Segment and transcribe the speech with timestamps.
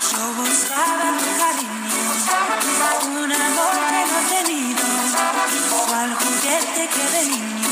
[0.00, 1.98] Yo buscaba tu cariño,
[3.16, 4.84] un amor que no he tenido,
[5.86, 7.68] cual juguete que de niño,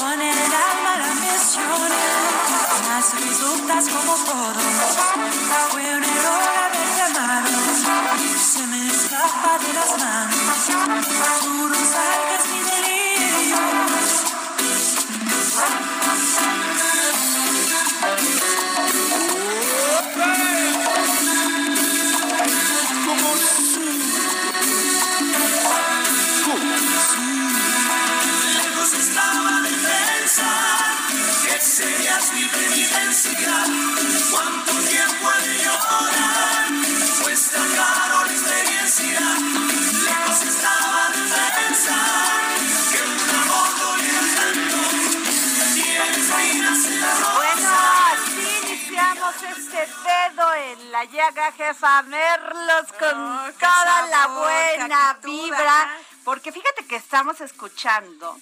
[0.00, 1.90] con el alma la ambición,
[2.88, 4.60] las resultas como todo,
[5.70, 7.58] fue un error haberte amado,
[8.36, 10.66] se me escapa de las manos,
[11.40, 12.11] tú no salgas
[50.92, 55.82] la llaga, jefa Merlos, con Oh, toda la buena actitud, vibra.
[55.82, 55.98] ajá.
[56.24, 58.38] Porque fíjate que estamos escuchando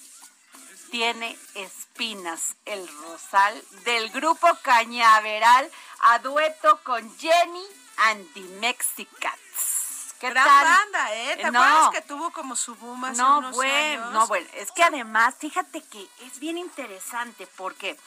[0.91, 7.65] Tiene Espinas, el rosal del grupo Cañaveral, a dueto con Jenny
[8.09, 10.13] and the Mexicats.
[10.19, 10.65] ¿Qué Gran tal?
[10.65, 11.37] banda, ¿eh?
[11.37, 11.63] ¿Te No.
[11.63, 14.11] acuerdas que tuvo como su boom hace No, unos bueno, años?
[14.13, 17.97] no, bueno, es que además, fíjate que es bien interesante porque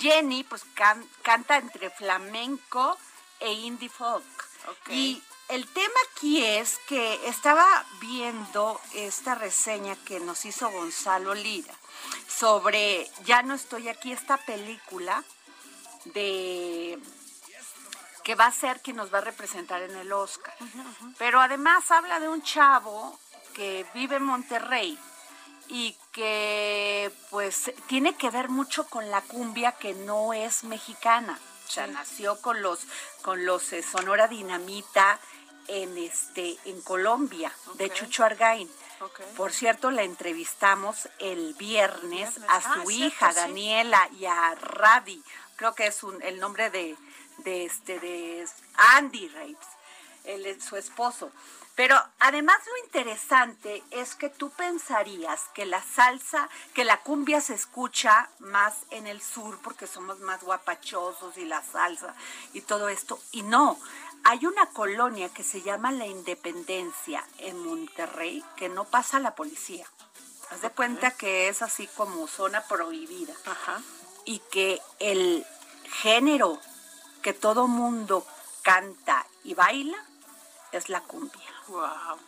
[0.00, 2.98] Jenny, pues, can- canta entre flamenco
[3.44, 4.24] e indie folk.
[4.88, 7.66] Y el tema aquí es que estaba
[8.00, 11.74] viendo esta reseña que nos hizo Gonzalo Lira
[12.26, 15.22] sobre Ya no estoy aquí, esta película
[16.06, 16.98] de
[18.24, 20.54] que va a ser quien nos va a representar en el Oscar.
[21.18, 23.18] Pero además habla de un chavo
[23.52, 24.98] que vive en Monterrey
[25.68, 31.38] y que pues tiene que ver mucho con la cumbia que no es mexicana.
[31.92, 32.80] Nació con los
[33.22, 35.18] con los eh, Sonora Dinamita
[35.68, 37.90] en este en Colombia, de.
[37.92, 38.70] Chucho Argain.
[39.36, 43.36] Por cierto, la entrevistamos el viernes, a Ah, su cierto, hija sí.
[43.36, 45.22] Daniela y a Radi.
[45.56, 46.96] Creo que es un- el nombre de,
[47.38, 48.46] de este de
[48.94, 49.68] Andy Rapes,
[50.62, 51.30] su esposo.
[51.74, 57.54] Pero además lo interesante es que tú pensarías que la salsa, que la cumbia se
[57.54, 62.14] escucha más en el sur porque somos más guapachosos y la salsa
[62.52, 63.18] y todo esto.
[63.32, 63.76] Y no,
[64.22, 69.86] hay una colonia que se llama La Independencia en Monterrey que no pasa la policía.
[70.50, 73.82] Haz de cuenta que es así como zona prohibida Ajá.
[74.24, 75.44] y que el
[76.02, 76.60] género
[77.22, 78.24] que todo mundo
[78.62, 79.98] canta y baila
[80.70, 81.53] es la cumbia.
[81.68, 82.18] Wow.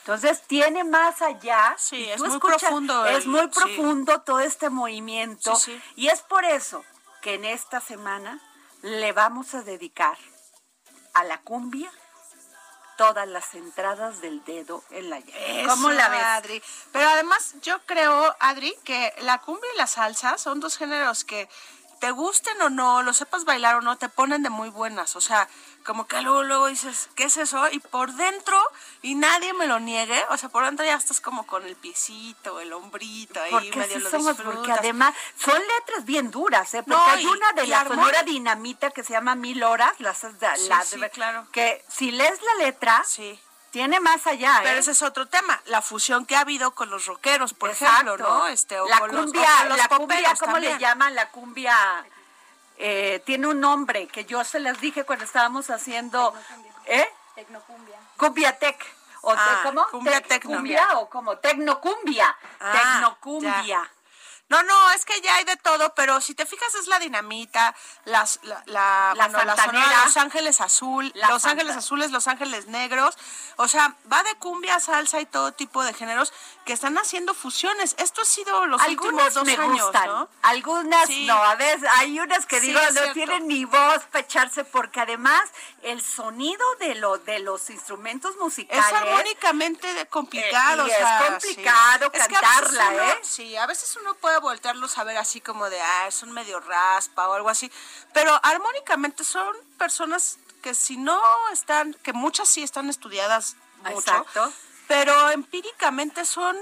[0.00, 1.74] Entonces tiene más allá.
[1.78, 5.56] Sí, es muy profundo Es muy profundo todo este movimiento.
[5.56, 5.82] Sí, sí.
[5.96, 6.84] Y es por eso
[7.22, 8.40] que en esta semana
[8.82, 10.16] le vamos a dedicar
[11.14, 11.90] a la cumbia
[12.96, 15.66] todas las entradas del dedo en la llaga.
[15.68, 16.22] ¿Cómo la ves?
[16.22, 16.62] Adri?
[16.92, 21.48] Pero además yo creo, Adri, que la cumbia y la salsa son dos géneros que
[22.00, 25.16] te gusten o no, lo sepas bailar o no, te ponen de muy buenas.
[25.16, 25.48] O sea,
[25.84, 27.68] como que luego, luego dices, ¿qué es eso?
[27.70, 28.58] Y por dentro,
[29.02, 32.60] y nadie me lo niegue, o sea, por dentro ya estás como con el piecito,
[32.60, 34.78] el hombrito, ahí Porque medio sí lo somos, porque disfrutas.
[34.78, 36.82] además son letras bien duras, ¿eh?
[36.82, 38.04] Porque No, hay y- una de la armónica.
[38.04, 41.46] Sonora Dinamita que se llama Mil Horas, las, la, Sí, la- sí, claro.
[41.52, 43.38] que si lees la letra, Sí.
[43.76, 44.78] Tiene más allá, Pero ¿eh?
[44.78, 48.14] ese es otro tema, la fusión que ha habido con los rockeros, por Exacto.
[48.14, 48.46] ejemplo, ¿no?
[48.46, 51.14] Este, o la con los- o cumbia, con los la cumbia, ¿cómo le llaman?
[51.14, 52.06] La cumbia
[52.78, 56.32] eh, tiene un nombre que yo se les dije cuando estábamos haciendo,
[56.86, 57.06] ¿eh?
[57.34, 57.98] Tecnocumbia.
[58.16, 58.82] Cumbia tech.
[59.20, 59.86] O te- Ah, ¿Cómo?
[59.88, 60.56] cumbia Tec- tecno.
[60.56, 62.34] Cumbia o como tecnocumbia.
[62.60, 63.62] Ah, tecnocumbia.
[63.64, 63.90] ya.
[64.48, 67.74] No, no, es que ya hay de todo, pero si te fijas es la dinamita,
[68.04, 69.84] las, la, la, La bueno, la santanera.
[69.86, 73.18] sonora Los Ángeles Azul, Los santa- Ángeles Azules, Los Ángeles Negros,
[73.56, 76.32] o sea, va de cumbia, salsa y todo tipo de géneros
[76.64, 77.96] que están haciendo fusiones.
[77.98, 80.28] Esto ha sido los últimos dos me años, gustan, ¿no?
[80.42, 81.26] algunas Sí.
[81.26, 81.34] no.
[81.42, 83.12] A veces hay unas que Sí, digo no cierto.
[83.14, 85.42] tienen ni voz para echarse porque además
[85.82, 90.86] el sonido de lo de los instrumentos musicales Es armónicamente complicado.
[90.86, 92.20] Eh, y o sea, es complicado sí.
[92.20, 93.18] Es que a veces cantarla, uno- ¿eh?
[93.22, 97.28] Sí, a veces uno puede voltearlos a ver así como de, ah, son medio raspa
[97.28, 97.70] o algo así.
[98.12, 101.20] Pero armónicamente son personas que si no
[101.52, 103.98] están, que muchas sí están estudiadas mucho.
[103.98, 104.52] Exacto.
[104.88, 106.56] Pero empíricamente son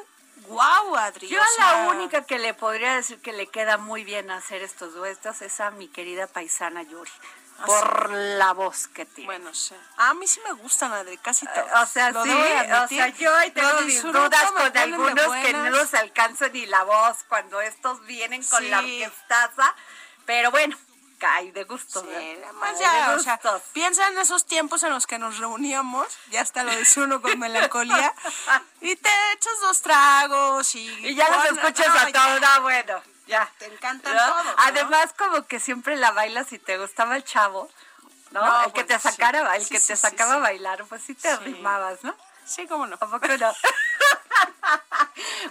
[0.46, 1.28] guau, Adri.
[1.28, 4.62] Yo o a la única que le podría decir que le queda muy bien hacer
[4.62, 7.10] estos duetos es a mi querida paisana Yuri.
[7.66, 9.32] Por la voz que tiene.
[9.32, 9.74] Ah, Bueno, sí.
[9.96, 11.66] A mí sí me gustan, Adri, casi todos.
[11.66, 15.52] Eh, O sea, Lo sí, o sea, yo ahí tengo mis dudas con algunos que
[15.52, 19.74] no los alcanzo ni la voz cuando estos vienen con la orquestaza,
[20.26, 20.76] pero bueno,
[21.18, 22.00] cae de gusto.
[22.02, 23.40] Sí, más ya, de o sea,
[23.72, 27.38] piensa en esos tiempos en los que nos reuníamos, ya hasta lo dice uno con
[27.38, 28.12] melancolía,
[28.80, 30.86] y te echas dos tragos y...
[31.06, 33.13] Y ya los escuchas no, a todos, ah, bueno.
[33.64, 34.20] Te encantan ¿No?
[34.20, 34.52] todos, ¿no?
[34.58, 37.70] Además, como que siempre la bailas y te gustaba el chavo,
[38.30, 38.44] ¿no?
[38.44, 39.62] No, el que te sacara, sí.
[39.62, 42.14] el que sí, te sí, sacaba a bailar, pues sí te arrimabas, ¿no?
[42.44, 42.96] Sí, cómo no.
[42.96, 43.52] ¿A poco no?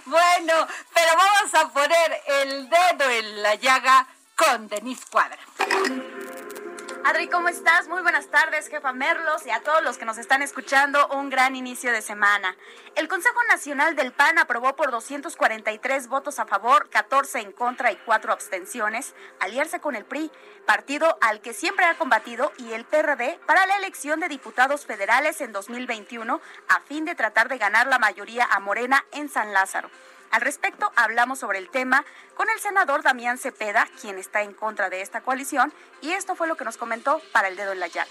[0.04, 4.06] bueno, pero vamos a poner el dedo en la llaga
[4.36, 5.38] con Denise Cuadra.
[7.06, 7.86] Adri, ¿cómo estás?
[7.86, 11.54] Muy buenas tardes, jefa Merlos, y a todos los que nos están escuchando, un gran
[11.54, 12.56] inicio de semana.
[12.94, 17.96] El Consejo Nacional del PAN aprobó por 243 votos a favor, 14 en contra y
[17.96, 20.30] 4 abstenciones, aliarse con el PRI,
[20.64, 25.42] partido al que siempre ha combatido, y el PRD para la elección de diputados federales
[25.42, 26.40] en 2021,
[26.70, 29.90] a fin de tratar de ganar la mayoría a Morena en San Lázaro.
[30.34, 32.04] Al respecto, hablamos sobre el tema
[32.34, 36.48] con el senador Damián Cepeda, quien está en contra de esta coalición, y esto fue
[36.48, 38.10] lo que nos comentó para el dedo en la llaga.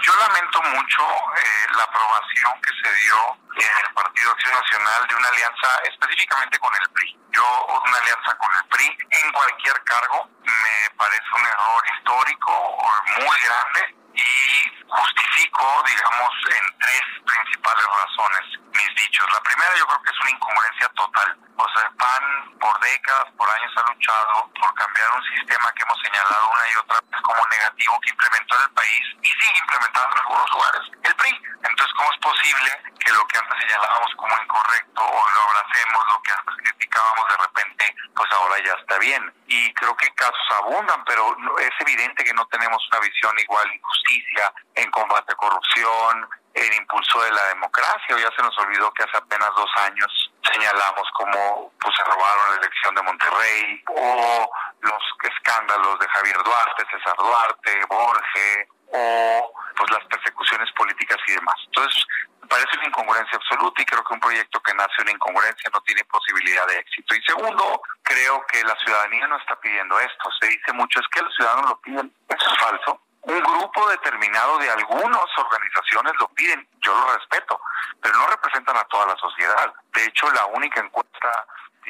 [0.00, 3.16] Yo lamento mucho eh, la aprobación que se dio
[3.56, 7.18] el Partido Acción Nacional de una alianza específicamente con el PRI.
[7.32, 12.78] Yo, una alianza con el PRI en cualquier cargo me parece un error histórico
[13.20, 19.26] muy grande y justifico, digamos, en tres principales razones mis dichos.
[19.32, 21.38] La primera yo creo que es una incongruencia total.
[21.56, 25.82] O sea, el PAN por décadas, por años ha luchado por cambiar un sistema que
[25.82, 29.58] hemos señalado una y otra vez como negativo que implementó en el país y sigue
[29.60, 31.42] implementando en algunos lugares el PRI.
[31.62, 32.70] Entonces, ¿cómo es posible
[33.04, 37.36] que lo que antes señalábamos como incorrecto o lo abracemos, lo que antes criticábamos de
[37.36, 39.32] repente, pues ahora ya está bien?
[39.46, 43.82] Y creo que casos abundan, pero es evidente que no tenemos una visión igual en
[43.82, 48.92] justicia, en combate a corrupción, en impulso de la democracia, o ya se nos olvidó
[48.92, 54.50] que hace apenas dos años señalamos cómo pues, se robaron la elección de Monterrey, o
[54.80, 61.56] los escándalos de Javier Duarte, César Duarte, Borges, o pues las persecuciones políticas y demás.
[61.66, 62.04] Entonces,
[62.48, 66.04] parece una incongruencia absoluta y creo que un proyecto que nace una incongruencia no tiene
[66.04, 67.14] posibilidad de éxito.
[67.14, 70.30] Y segundo, creo que la ciudadanía no está pidiendo esto.
[70.40, 72.12] Se dice mucho, es que los ciudadanos lo piden.
[72.28, 73.00] Eso es falso.
[73.22, 77.60] Un grupo determinado de algunas organizaciones lo piden, yo lo respeto,
[78.02, 79.72] pero no representan a toda la sociedad.
[79.92, 81.46] De hecho, la única encuesta...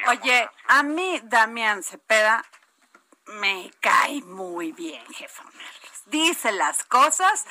[0.07, 2.43] Oye, a mí Damián Cepeda
[3.27, 6.01] me cae muy bien, jefa Merlos.
[6.07, 7.45] Dice las cosas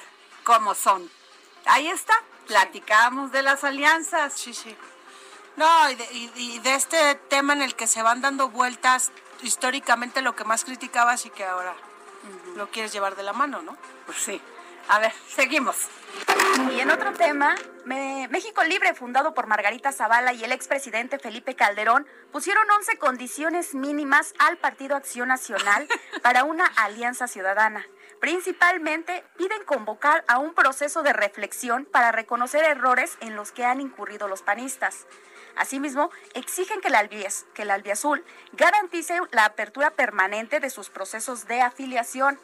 [0.45, 1.11] como son.
[1.67, 2.15] Ahí está,
[2.47, 4.33] platicamos de las alianzas.
[4.35, 4.77] Sí, sí.
[5.57, 9.11] No, y de, y- y de este tema en el que se van dando vueltas
[9.43, 11.75] históricamente lo que más criticabas y que ahora
[12.57, 13.77] lo quieres llevar de la mano, ¿no?
[14.07, 14.41] Pues sí.
[14.89, 15.77] A ver, seguimos.
[16.73, 17.55] Y en otro tema,
[17.91, 23.75] me- México Libre, fundado por Margarita Zavala y el expresidente Felipe Calderón, pusieron 11 condiciones
[23.75, 25.89] mínimas al Partido Acción Nacional
[26.23, 27.85] para una alianza ciudadana.
[28.21, 33.81] Principalmente piden convocar a un proceso de reflexión para reconocer errores en los que han
[33.81, 35.07] incurrido los panistas.
[35.57, 41.47] Asimismo, exigen que el, albies, que el albiazul garantice la apertura permanente de sus procesos
[41.49, 42.39] de afiliación.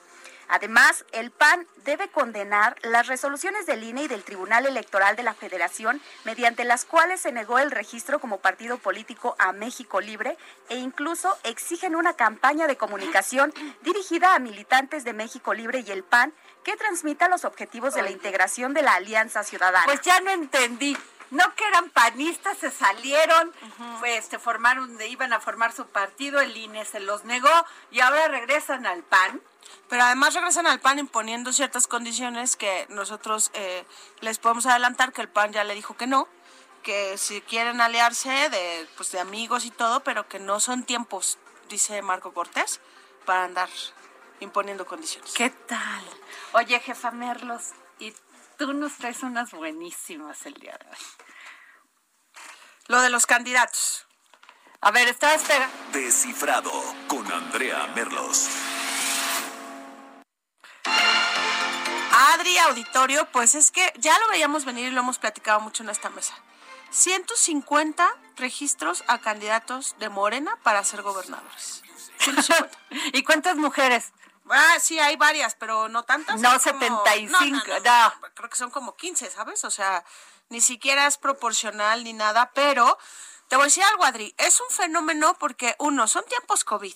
[0.48, 5.34] Además, el PAN debe condenar las resoluciones del INE y del Tribunal Electoral de la
[5.34, 10.36] Federación, mediante las cuales se negó el registro como partido político a México Libre
[10.68, 16.02] e incluso exigen una campaña de comunicación dirigida a militantes de México Libre y el
[16.02, 16.32] PAN
[16.64, 19.84] que transmita los objetivos de la integración de la Alianza Ciudadana.
[19.84, 20.96] Pues ya no entendí.
[21.30, 23.52] No que eran panistas, se salieron,
[24.00, 27.50] pues se formaron, iban a formar su partido, el INE se los negó
[27.90, 29.40] y ahora regresan al PAN.
[29.88, 33.84] Pero además regresan al PAN imponiendo ciertas condiciones que nosotros eh,
[34.20, 36.28] les podemos adelantar que el PAN ya le dijo que no,
[36.82, 41.38] que si quieren aliarse de, pues, de amigos y todo, pero que no son tiempos,
[41.68, 42.80] dice Marco Cortés,
[43.24, 43.68] para andar
[44.38, 45.32] imponiendo condiciones.
[45.34, 46.04] ¿Qué tal?
[46.52, 47.72] Oye, jefa Merlos,
[48.56, 50.96] tú nos traes unas buenísimas el día de hoy.
[52.88, 54.06] Lo de los candidatos.
[54.80, 55.68] A ver, está espera.
[55.92, 56.70] Descifrado
[57.08, 58.48] con Andrea Merlos.
[62.34, 65.90] Adri Auditorio, pues es que ya lo veíamos venir y lo hemos platicado mucho en
[65.90, 66.34] esta mesa.
[66.90, 71.82] 150 registros a candidatos de Morena para ser gobernadores.
[72.18, 72.78] 150.
[73.12, 74.12] ¿Y cuántas mujeres?
[74.50, 76.40] Ah, sí, hay varias, pero no tantas.
[76.40, 77.80] No, son como- 75, no, no, no,
[78.20, 78.34] no.
[78.34, 79.64] Creo que son como 15, ¿sabes?
[79.64, 80.04] O sea,
[80.48, 82.98] ni siquiera es proporcional ni nada, pero
[83.48, 84.34] te voy a decir algo, Adri.
[84.38, 86.94] Es un fenómeno porque, uno, son tiempos COVID.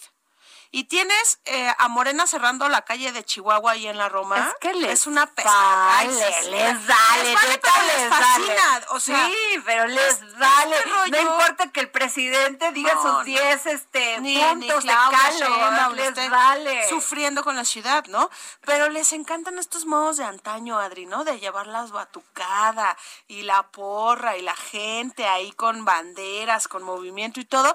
[0.72, 4.38] Y tienes eh, a Morena cerrando la calle de Chihuahua y en la Roma.
[4.38, 5.86] Es que les Es una pesada.
[5.86, 6.50] Vale, sí, sí.
[6.50, 8.54] les vale, Les vale, pero les les fascina.
[8.70, 8.86] vale.
[8.90, 10.80] O sea, sí, pero les este vale.
[10.82, 13.24] rollo- No importa que el presidente diga No, sus no.
[13.24, 16.88] 10 este, ni, ni puntos de calo, les vale.
[16.88, 18.30] sufriendo con la ciudad, ¿no?
[18.64, 21.24] Pero les encantan estos modos de antaño, Adri, ¿no?
[21.24, 22.96] De llevar las batucada
[23.26, 27.74] y la porra y la gente ahí con banderas, con movimiento y todo,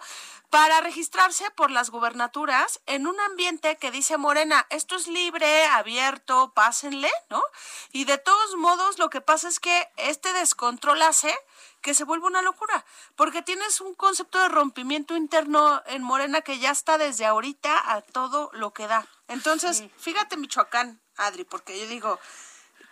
[0.56, 6.54] para registrarse por las gubernaturas en un ambiente que dice Morena, esto es libre, abierto,
[6.56, 7.44] pásenle, ¿no?
[7.92, 11.36] Y de todos modos, lo que pasa es que este descontrol hace
[11.82, 12.86] que se vuelva una locura,
[13.18, 18.00] porque tienes un concepto de rompimiento interno en Morena que ya está desde ahorita a
[18.02, 19.06] todo lo que da.
[19.28, 22.18] Entonces, fíjate Michoacán, Adri, porque yo digo,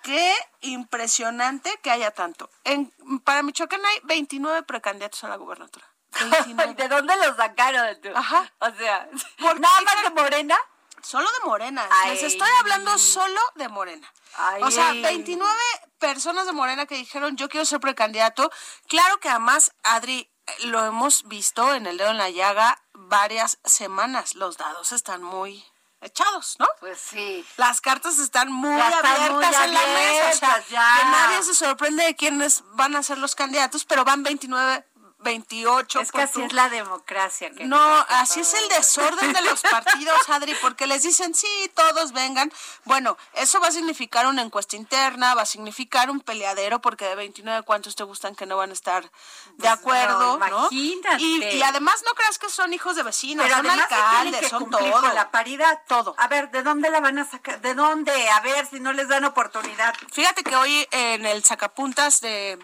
[0.01, 2.49] qué impresionante que haya tanto.
[2.65, 2.91] En,
[3.23, 5.92] para Michoacán hay 29 precandidatos a la gubernatura.
[6.19, 6.73] 29.
[6.77, 8.01] ¿De dónde lo sacaron?
[8.01, 8.09] tú?
[8.15, 8.51] Ajá.
[8.59, 10.57] O sea, nada más de Morena.
[11.01, 11.83] Solo de Morena.
[12.05, 12.25] Les Ay.
[12.25, 14.11] estoy hablando solo de Morena.
[14.37, 14.63] Ay.
[14.63, 15.53] O sea, 29
[15.99, 18.49] personas de Morena que dijeron yo quiero ser precandidato.
[18.87, 23.59] Claro que además, Adri, eh, lo hemos visto en el dedo en la llaga varias
[23.65, 24.35] semanas.
[24.35, 25.65] Los dados están muy
[26.03, 26.67] echados, ¿no?
[26.79, 27.45] Pues sí.
[27.57, 30.29] Las cartas están muy están abiertas muy en la mesa.
[30.29, 30.97] O sea, ya.
[30.99, 34.85] que nadie se sorprende de quiénes van a ser los candidatos, pero van 29,
[35.23, 35.99] 28.
[36.01, 37.49] Es que así es la democracia.
[37.51, 42.11] que No, así es el desorden de los partidos, Adri, porque les dicen, sí, todos
[42.11, 42.51] vengan.
[42.83, 47.15] Bueno, eso va a significar una encuesta interna, va a significar un peleadero, porque de
[47.15, 49.09] 29, ¿cuántos te gustan que no van a estar
[49.57, 50.37] de acuerdo?
[50.37, 50.67] no, ¿no?
[50.71, 51.23] imagínate.
[51.23, 54.69] Y, y además no creas que son hijos de vecinos, Pero son alcaldes, que son
[54.69, 54.91] todo.
[55.01, 55.81] con la paridad.
[55.87, 56.15] Todo.
[56.17, 57.61] A ver, ¿de dónde la van a sacar?
[57.61, 58.29] ¿De dónde?
[58.29, 59.93] A ver si no les dan oportunidad.
[60.11, 62.59] Fíjate que hoy en el sacapuntas de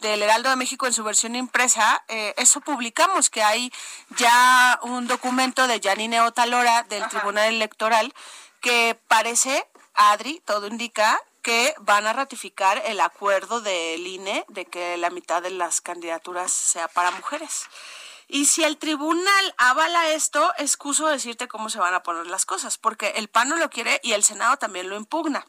[0.00, 3.72] del Heraldo de México en su versión impresa, eh, eso publicamos, que hay
[4.16, 8.14] ya un documento de Janine Otalora del Tribunal Electoral
[8.60, 14.96] que parece, Adri, todo indica que van a ratificar el acuerdo del INE de que
[14.96, 17.66] la mitad de las candidaturas sea para mujeres.
[18.28, 22.78] Y si el tribunal avala esto, excuso decirte cómo se van a poner las cosas,
[22.78, 25.44] porque el PAN no lo quiere y el Senado también lo impugna.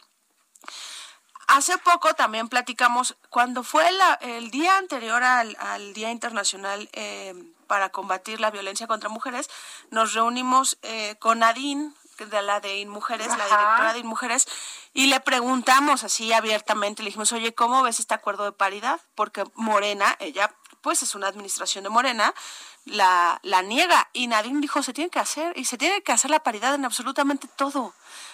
[1.51, 7.33] Hace poco también platicamos, cuando fue la- el día anterior al, al Día Internacional eh,
[7.67, 9.49] para combatir la violencia contra mujeres,
[9.89, 14.47] nos reunimos eh, con Nadine, que de la de InMujeres, la directora de InMujeres,
[14.93, 18.99] y le preguntamos así abiertamente, le dijimos, oye, ¿cómo ves este acuerdo de paridad?
[19.15, 22.33] Porque Morena, ella pues es una administración de Morena,
[22.85, 24.09] la, la niega.
[24.13, 26.85] Y Nadine dijo, se tiene que hacer, y se tiene que hacer la paridad en
[26.85, 27.93] absolutamente todo.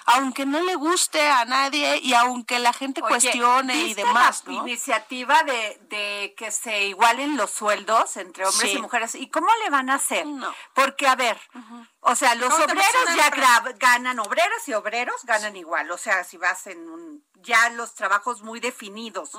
[0.09, 4.41] Aunque no le guste a nadie y aunque la gente Oye, cuestione y ¿viste demás,
[4.45, 4.59] la ¿no?
[4.67, 8.77] iniciativa de, de que se igualen los sueldos entre hombres Sí.
[8.77, 9.15] y mujeres.
[9.15, 10.25] ¿Y cómo le van a hacer?
[10.25, 10.53] No.
[10.73, 11.37] Porque, a ver,
[11.99, 13.29] o sea, los ¿Cómo te obreros ya
[13.77, 15.91] ganan, obreros y obreros ganan igual.
[15.91, 19.31] O sea, si vas en un, ya los trabajos muy definidos.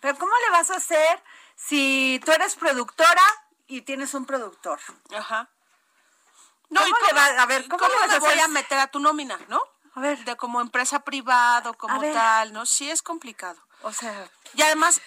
[0.00, 1.20] Pero ¿cómo le vas a hacer
[1.56, 3.22] si tú eres productora
[3.66, 4.78] y tienes un productor?
[5.16, 5.48] Ajá.
[6.68, 8.86] ¿Cómo ¿y le va- a ver, cómo le vas me a voy a meter a
[8.86, 9.60] tu nómina, no?
[9.94, 10.18] A ver.
[10.24, 12.64] De como empresa privado, como tal, ¿no?
[12.66, 13.60] Sí es complicado.
[13.82, 15.00] O sea, Y además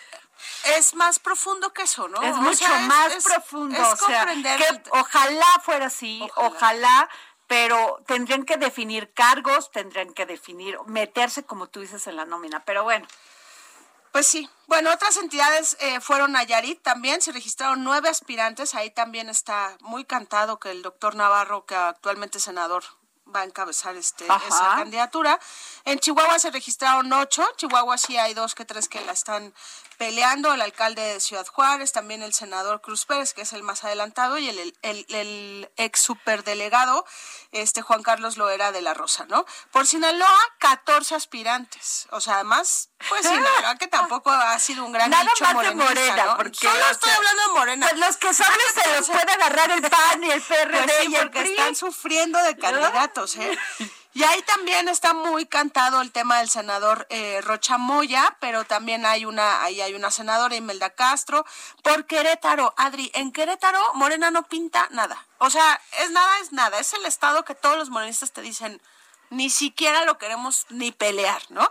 [0.77, 2.21] es más profundo que eso, ¿no?
[2.21, 3.81] es O mucho sea, más es- profundo.
[3.81, 6.47] Es o sea, comprender que ojalá fuera así, Ojalá.
[6.47, 7.09] ojalá.
[7.47, 12.63] pero tendrían que definir cargos, tendrían que definir, meterse, como tú dices, en la nómina.
[12.65, 13.07] Pero bueno,
[14.11, 14.49] Pues sí.
[14.67, 20.05] Bueno, otras entidades eh, fueron Nayarit también, se registraron nueve aspirantes, ahí también está muy
[20.05, 22.83] cantado que el doctor Navarro, que actualmente es senador,
[23.35, 24.47] va a encabezar este, Ajá.
[24.47, 25.39] esa candidatura.
[25.83, 29.53] En Chihuahua se registraron ocho, Chihuahua sí hay dos que tres que la están
[29.97, 33.83] peleando, el alcalde de Ciudad Juárez, también el senador Cruz Pérez, que es el más
[33.83, 37.05] adelantado, y el, el, el- el ex superdelegado,
[37.51, 39.45] este Juan Carlos Loera de la Rosa, ¿no?
[39.71, 42.07] Por Sinaloa, 14 aspirantes.
[42.11, 45.75] O sea, además, pues Sinaloa, que tampoco ha sido un gran Nada nicho más de
[45.75, 46.37] Morena, ¿no?
[46.37, 47.87] porque, Solo o estoy hablando de Morena.
[47.89, 51.07] pues los que saben se los puede agarrar el PAN y el PRD Pues sí,
[51.11, 51.51] y el porque PRI.
[51.51, 53.57] están sufriendo de candidatos, ¿eh?
[54.15, 59.05] Y ahí también está muy cantado el tema del senador eh, Rocha Moya, pero también
[59.05, 61.45] hay una, ahí hay una senadora, Imelda Castro,
[61.84, 62.74] por Querétaro.
[62.77, 65.27] Adri, en Querétaro Morena no pinta nada.
[65.39, 66.79] O sea, es nada, es nada.
[66.79, 68.81] Es el estado que todos los morenistas te dicen,
[69.31, 71.69] ni siquiera lo queremos ni pelear, ¿no?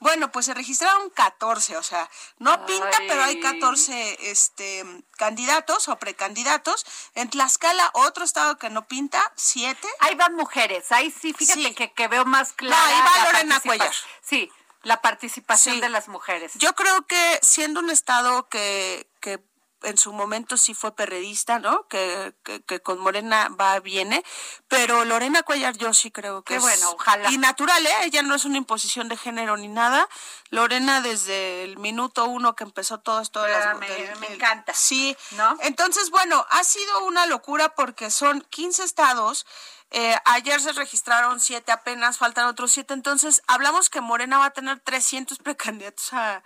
[0.00, 3.40] Bueno, pues se registraron 14, o sea, no pinta, pero hay Ay.
[3.40, 4.84] 14 este,
[5.16, 6.84] candidatos o precandidatos.
[7.14, 9.88] En Tlaxcala, otro estado que no pinta, 7.
[10.00, 11.74] Ahí van mujeres, ahí sí, fíjate Sí.
[11.74, 12.86] Que, que veo más clara.
[12.86, 13.92] ahí va la Lorena Cuellar.
[14.22, 14.50] Sí,
[14.82, 15.80] la participación Sí.
[15.80, 16.52] de las mujeres.
[16.56, 19.40] Yo creo que siendo un estado que, que
[19.82, 21.86] en su momento sí fue perredista, ¿no?
[21.88, 24.24] Que, que, que con Morena va, viene,
[24.68, 27.30] pero Lorena Cuellar yo sí creo que Qué es- bueno, ojalá.
[27.30, 27.94] Y natural, ¿eh?
[28.04, 30.08] Ella no es una imposición de género ni nada.
[30.50, 34.32] Lorena desde el minuto uno que empezó todo esto de las Ah, me- me del-
[34.34, 34.72] encanta.
[34.74, 35.16] Sí.
[35.32, 35.56] ¿No?
[35.60, 39.46] Entonces, bueno, ha sido una locura porque son 15 estados.
[39.90, 42.92] Eh, ayer se registraron siete apenas, faltan otros siete.
[42.92, 46.42] Entonces, hablamos que Morena va a tener 300 precandidatos a,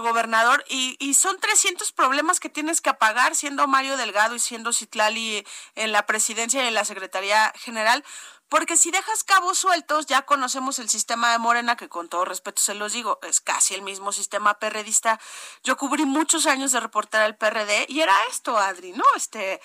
[0.00, 5.46] gobernador y, son 300 problemas que tienes que apagar siendo Mario Delgado y siendo Citlali
[5.76, 8.04] en la presidencia y en la Secretaría General.
[8.48, 12.62] Porque si dejas cabos sueltos, ya conocemos el sistema de Morena, que con todo respeto
[12.62, 15.20] se los digo, es casi el mismo sistema perredista.
[15.62, 19.04] Yo cubrí muchos años de reportar al PRD y era esto, Adri, ¿no?
[19.16, 19.60] Este,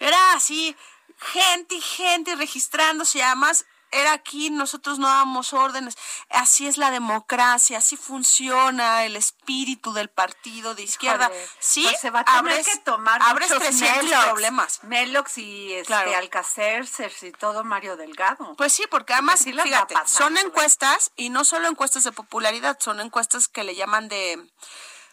[0.00, 0.76] era así,
[1.18, 5.96] gente y gente registrándose y además era aquí, nosotros no dábamos órdenes.
[6.30, 11.26] Así es la democracia, así funciona el espíritu del partido de izquierda.
[11.26, 14.84] Híjole, Sí, pues se va a tener abres, que tomar abres muchos 300 Melox, problemas.
[14.84, 16.10] Melox y este, Claro.
[16.10, 18.54] Y todo Mario Delgado.
[18.56, 22.04] Pues sí, porque además, sí va a fíjate, pasar, son encuestas y no solo encuestas
[22.04, 24.38] de popularidad, son encuestas que le llaman de,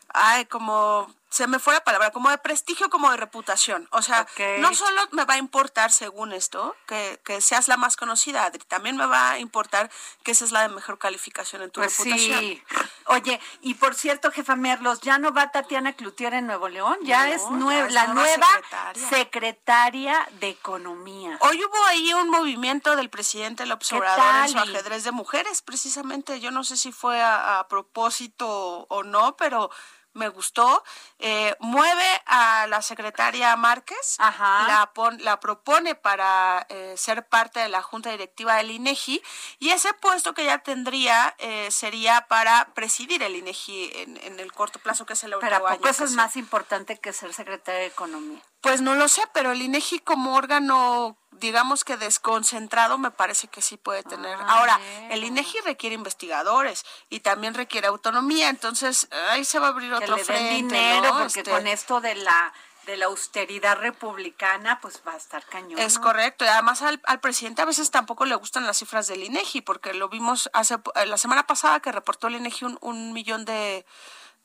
[0.09, 3.87] ay, como, se me fue la palabra, como de prestigio, como de reputación.
[3.91, 4.25] O sea,
[4.59, 8.63] no solo me va a importar, según esto, que, que seas la más conocida, Adri,
[8.65, 9.91] también me va a importar
[10.23, 12.39] que esa es la de mejor calificación en tu Pues reputación.
[12.39, 12.63] sí.
[13.07, 17.27] Oye, y por cierto, jefa Merlos, ya no va Tatiana Cloutier en Nuevo León, ya
[17.27, 19.09] No, es ya nue- es la nueva nueva secretaria.
[19.09, 21.37] secretaria de Economía.
[21.41, 25.61] Hoy hubo ahí un movimiento del presidente López ¿Qué Obrador en su ajedrez de mujeres,
[25.61, 26.39] precisamente.
[26.39, 29.69] Yo no sé si fue a, a propósito o no, pero
[30.15, 30.83] me gustó.
[31.19, 34.67] Eh, mueve a la secretaria Márquez, Ajá.
[34.67, 39.21] la, pon- la propone para eh, ser parte de la junta directiva del INEGI
[39.59, 44.51] y ese puesto que ella tendría eh, sería para presidir el INEGI en, en el
[44.51, 47.81] corto plazo que es el Pero ¿a poco eso es más importante que ser secretaria
[47.81, 48.41] de Economía?
[48.61, 53.61] pues no lo sé, pero el INEGI como órgano, digamos que desconcentrado, me parece que
[53.61, 54.37] sí puede tener.
[54.41, 59.69] Ah, Ahora, el INEGI requiere investigadores y también requiere autonomía, entonces ahí se va a
[59.69, 61.19] abrir Que otro le den frente, dinero, ¿no?
[61.19, 62.53] porque Este, con esto de la
[62.85, 65.79] de la austeridad republicana, pues va a estar cañón.
[65.79, 69.23] Es correcto, y además al, al presidente a veces tampoco le gustan las cifras del
[69.23, 73.11] INEGI, porque lo vimos hace eh, la semana pasada que reportó el INEGI un, un
[73.11, 73.85] millón de,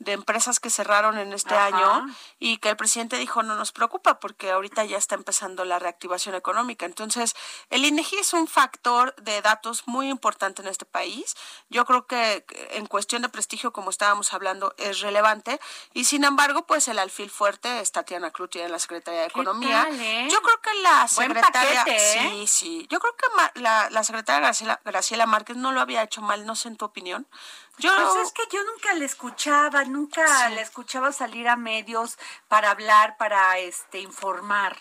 [0.01, 1.65] de empresas que cerraron en este Ajá.
[1.65, 5.79] año y que el presidente dijo no nos preocupa porque ahorita ya está empezando la
[5.79, 6.85] reactivación económica.
[6.85, 7.35] Entonces,
[7.69, 11.35] el INEGI es un factor de datos muy importante en este país.
[11.69, 15.59] Yo creo que que en cuestión de prestigio, como estábamos hablando, es relevante
[15.93, 19.83] y sin embargo, pues el alfil fuerte es Tatiana Cloutier en la Secretaría de Economía.
[19.83, 20.27] tal, eh?
[20.29, 22.29] Yo creo que la secretaria paquete, ¿eh?
[22.31, 22.87] sí, sí.
[22.89, 26.55] Yo creo que la, la secretaria Graciela, Graciela Márquez no lo había hecho mal, no
[26.55, 27.27] sé en tu opinión.
[27.81, 30.55] Yo Pues es que yo nunca le escuchaba, nunca Sí.
[30.55, 32.17] le escuchaba salir a medios
[32.47, 34.77] para hablar, para este informar.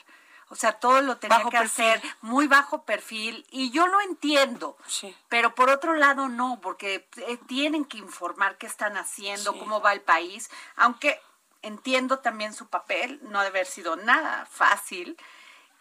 [0.52, 1.84] O sea, todo lo tenía Bajo que perfil.
[1.86, 4.76] hacer muy bajo perfil y yo lo entiendo.
[4.86, 5.16] Sí.
[5.28, 9.58] Pero por otro lado no, porque eh, tienen que informar qué están haciendo, Sí.
[9.60, 11.20] cómo va el país, aunque
[11.62, 15.16] entiendo también su papel, no debe haber sido nada fácil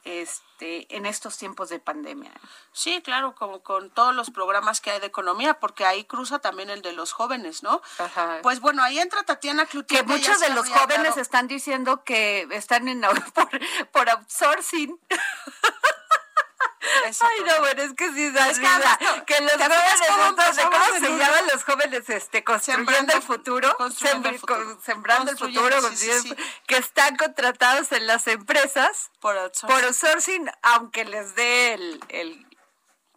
[0.03, 2.31] este en estos tiempos de pandemia.
[2.73, 6.69] Sí, claro, como con todos los programas que hay de economía, porque ahí cruza también
[6.69, 7.81] el de los jóvenes, ¿no?
[7.97, 8.39] Ajá.
[8.41, 10.01] Pues bueno, ahí entra Tatiana Cloutier.
[10.05, 13.01] que muchos de los jóvenes dado- están diciendo que están en
[13.33, 13.49] por,
[13.91, 14.99] por outsourcing.
[17.05, 18.67] Ay, no, bueno, es que sí, da Es que
[19.25, 23.13] que los ¿te fijas jóvenes, estos de ¿cómo se llaman los jóvenes este, construyendo Sembrando-
[23.15, 23.75] el futuro?
[23.77, 24.79] construyendo el futuro.
[24.83, 26.51] sembrando el futuro, sí, sí, construyendo- sí.
[26.67, 29.69] que están contratados en las empresas Por outsourcing.
[29.75, 32.45] por outsourcing, aunque les dé el, el,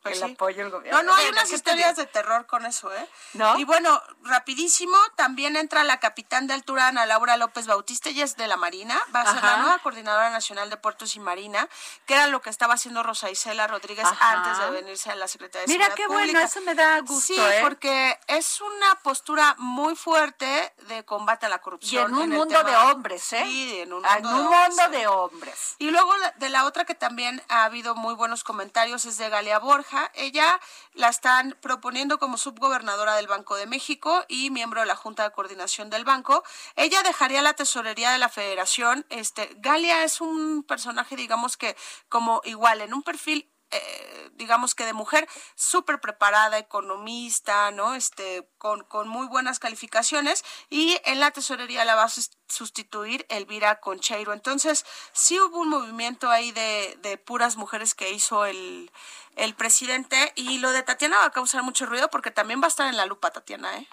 [0.02, 0.34] Pues el sí.
[0.34, 1.00] apoyo el gobierno.
[1.02, 3.08] No, no, hay unas ¿qué te historias de terror con eso, ¿eh?
[3.34, 3.56] ¿No?
[3.58, 8.36] Y bueno, rapidísimo, también entra la capitán de altura, Ana Laura López Bautista, ella es
[8.36, 9.46] de la Marina, va a ser Ajá.
[9.46, 11.68] la nueva coordinadora nacional de puertos y marina,
[12.06, 14.32] que era lo que estaba haciendo Rosa Isela Rodríguez Ajá.
[14.32, 17.20] antes de venirse a la Secretaría de Mira Seguridad qué bueno, eso me da gusto,
[17.34, 17.58] Sí, ¿eh?
[17.62, 22.10] porque es una postura muy fuerte de combate a la Y corrupción.
[22.10, 23.42] en un mundo tema- de hombres, ¿eh?
[23.44, 25.74] Sí, en un Ah, mundo, en un de, hombres, mundo de hombres.
[25.78, 29.58] Y luego de la otra que también ha habido muy buenos comentarios es de Galia
[29.60, 29.91] Borja.
[30.14, 30.60] Ella
[30.94, 35.32] la están proponiendo como subgobernadora del Banco de México y miembro de la Junta de
[35.32, 36.44] Coordinación del Banco.
[36.76, 39.04] Ella dejaría la tesorería de la Federación.
[39.10, 41.76] Este, Galia es un personaje, digamos que
[42.08, 47.94] como igual, en un perfil eh, digamos que de mujer súper preparada, economista, ¿no?
[47.94, 53.26] Este, con, con muy buenas calificaciones y en la tesorería la va a sus- sustituir
[53.28, 54.32] Elvira Concheiro.
[54.32, 58.90] Entonces, sí hubo un movimiento ahí de, de puras mujeres que hizo el,
[59.36, 62.68] el presidente y lo de Tatiana va a causar mucho ruido porque también va a
[62.68, 63.88] estar en la lupa Tatiana, ¿eh?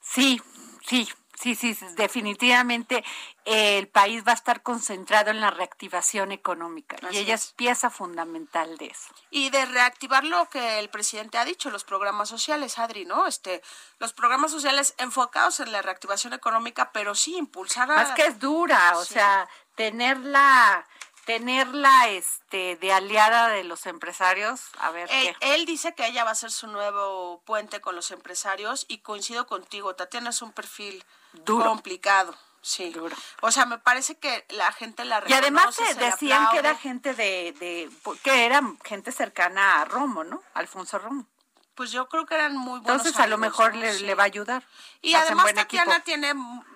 [0.00, 0.40] Sí,
[0.86, 1.08] sí,
[1.40, 3.04] sí, sí, definitivamente
[3.44, 7.52] eh, el país va a estar concentrado en la reactivación económica Así y ella es.
[7.52, 9.14] pieza fundamental de eso.
[9.30, 13.26] Y de reactivar lo que el presidente ha dicho, los programas sociales, Adri, ¿no?
[13.26, 13.62] Este,
[13.98, 17.96] los programas sociales enfocados en la reactivación económica, pero sí impulsar a...
[17.96, 19.14] Más que es dura, o Sí.
[19.14, 20.86] sea, tenerla,
[21.24, 25.34] tenerla este, de aliada de los empresarios, a ver qué.
[25.40, 29.46] él dice que ella va a ser su nuevo puente con los empresarios y coincido
[29.46, 31.04] contigo, Tatiana es un perfil
[31.44, 31.64] Duro.
[31.66, 32.34] complicado.
[32.62, 32.90] Sí.
[32.90, 33.14] Duro.
[33.42, 36.74] O sea, me parece que la gente la Y además reconoce, se decían que era
[36.76, 37.90] gente de, de,
[38.22, 40.42] que era gente cercana a Romo, ¿no?
[40.54, 41.26] Alfonso Romo.
[41.74, 43.80] Pues yo creo que eran muy buenos Entonces a lo mejor ¿no?
[43.80, 44.04] le, Sí.
[44.06, 44.64] le va a ayudar.
[45.02, 46.04] Y Hacen además Tatiana equipo.
[46.04, 46.34] tiene,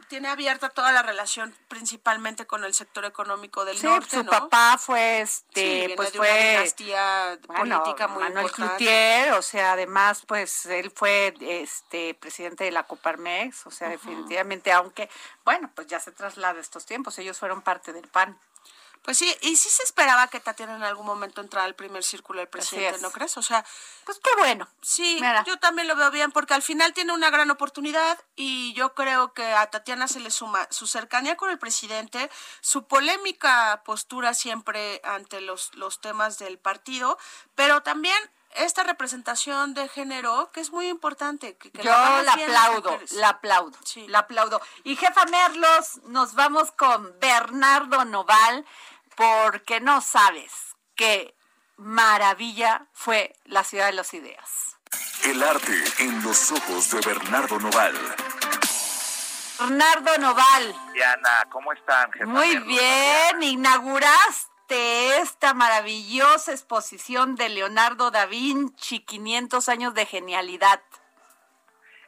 [0.08, 4.30] tiene abierta toda la relación principalmente con el sector económico del Sí, norte, su ¿no?
[4.30, 8.76] papá fue Sí, este, viene pues de una fue dinastía bueno, política muy Manuel importante.
[8.84, 14.72] Cloutier, o sea, además, pues él fue este presidente de la Coparmex, o sea, definitivamente,
[14.72, 15.08] aunque,
[15.44, 18.38] bueno, pues ya se traslada estos tiempos, ellos fueron parte del PAN.
[19.08, 22.40] Pues sí, y sí se esperaba que Tatiana en algún momento entrara al primer círculo
[22.40, 23.00] del presidente, es.
[23.00, 23.38] ¿no crees?
[23.38, 23.64] O sea,
[24.04, 24.68] Pues qué bueno.
[24.82, 25.44] Sí, Mira.
[25.44, 29.32] yo también lo veo bien porque al final tiene una gran oportunidad y yo creo
[29.32, 35.00] que a Tatiana se le suma su cercanía con el presidente, su polémica postura siempre
[35.02, 37.16] ante los, los temas del partido,
[37.54, 38.18] pero también
[38.56, 41.56] esta representación de género que es muy importante.
[41.56, 44.06] Que, que Yo la aplaudo, la aplaudo, Sí.
[44.08, 44.60] la aplaudo.
[44.84, 48.66] Y jefa Merlos, nos vamos con Bernardo Noval,
[49.18, 51.34] porque no sabes qué
[51.76, 54.78] maravilla fue la ciudad de las ideas.
[55.24, 57.94] El arte en los ojos de Bernardo Noval.
[59.58, 62.12] Bernardo Noval, Diana, ¿cómo están?
[62.12, 70.80] jefa muy bien, inauguraste esta maravillosa exposición de Leonardo da Vinci, 500 años de genialidad.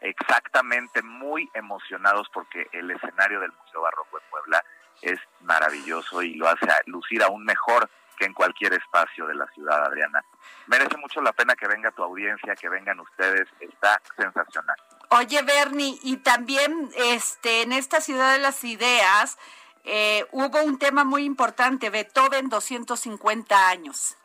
[0.01, 4.65] Exactamente, muy emocionados porque el escenario del Museo Barroco de Puebla
[5.03, 9.85] es maravilloso y lo hace lucir aún mejor que en cualquier espacio de la ciudad,
[9.85, 10.23] Adriana.
[10.67, 14.77] Merece mucho la pena que venga tu audiencia, que vengan ustedes, está sensacional.
[15.09, 19.39] Oye, Bernie, y también este, en esta ciudad de las ideas
[19.85, 24.17] eh, hubo un tema muy importante, Beethoven 250 años.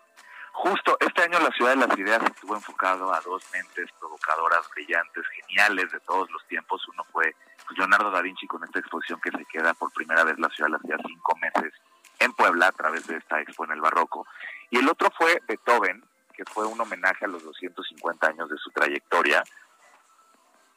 [0.56, 5.26] Justo este año la Ciudad de las Ideas estuvo enfocado a dos mentes provocadoras, brillantes,
[5.28, 6.82] geniales de todos los tiempos.
[6.88, 7.36] Uno fue
[7.68, 10.70] pues, Leonardo da Vinci con esta exposición que se queda por primera vez la Ciudad
[10.70, 11.74] de las Ideas cinco meses
[12.20, 14.26] en Puebla a través de esta expo en el Barroco.
[14.70, 16.02] Y el otro fue Beethoven,
[16.34, 19.44] que fue un homenaje a los 250 años de su trayectoria.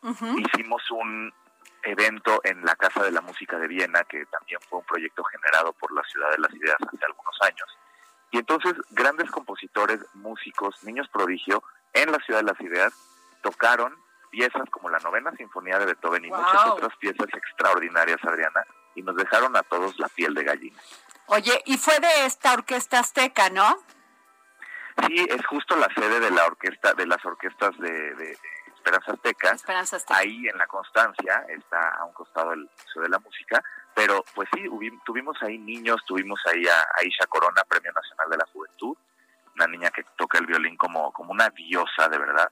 [0.02, 1.32] Hicimos un
[1.84, 5.72] evento en la Casa de la Música de Viena, que también fue un proyecto generado
[5.74, 7.77] por la Ciudad de las Ideas hace algunos años.
[8.30, 11.62] Y entonces grandes compositores, músicos, niños prodigio
[11.92, 12.92] en la Ciudad de las Ideas
[13.42, 13.94] tocaron
[14.30, 16.38] piezas como la novena sinfonía de Beethoven y Wow.
[16.38, 18.64] muchas otras piezas extraordinarias, Adriana,
[18.94, 20.78] y nos dejaron a todos la piel de gallina.
[21.26, 23.78] Oye, y fue de esta orquesta azteca, ¿no?
[25.06, 28.36] Sí, es justo la sede de la orquesta, de las orquestas de,
[28.74, 29.50] Esperanza Azteca.
[29.50, 30.18] Esperanza Azteca.
[30.18, 33.62] Ahí en la Constancia, está a un costado del Museo de la Música,
[33.98, 34.62] pero pues sí,
[35.04, 38.96] tuvimos ahí niños, tuvimos ahí a Aisha Corona, Premio Nacional de la Juventud,
[39.56, 42.48] una niña que toca el violín como, como una diosa, de verdad.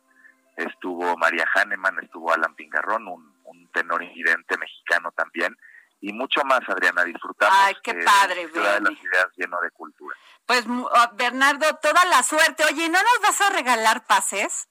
[0.57, 5.57] Estuvo María Hahnemann, estuvo Alan Pingarrón, un, un tenor invidente mexicano también,
[6.01, 7.57] y mucho más, Adriana, disfrutamos.
[7.57, 8.93] Ay, qué eh, padre, Ciudad de las.
[9.01, 10.17] Ideas lleno de cultura.
[10.47, 12.65] Pues ah, Bernardo, toda la suerte.
[12.65, 14.69] Oye, ¿no nos vas a regalar pases?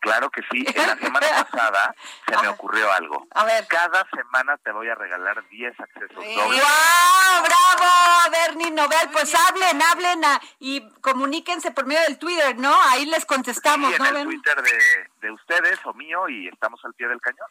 [0.00, 0.64] Claro que sí.
[0.74, 1.94] En la semana pasada
[2.26, 3.26] se me ocurrió algo.
[3.34, 3.66] A ver.
[3.68, 6.36] Cada semana te voy a regalar 10 accesos dobles.
[6.36, 7.44] ¡Wow!
[7.44, 9.10] ¡Bravo, Bernie Nobel!
[9.12, 10.20] Pues hablen, hablen
[10.58, 12.74] y comuníquense por medio del Twitter, ¿no?
[12.88, 14.24] Ahí les contestamos, Sí, en ¿no, el?
[14.26, 17.48] Twitter de, de ustedes o mío y estamos al pie del cañón.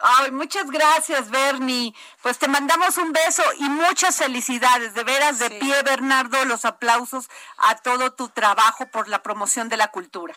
[0.00, 1.94] Ay, muchas gracias, Bernie.
[2.22, 4.94] Pues te mandamos un beso y muchas felicidades.
[4.94, 5.58] De veras, de Sí.
[5.60, 10.34] pie, Bernardo, los aplausos a todo tu trabajo por la promoción de la cultura.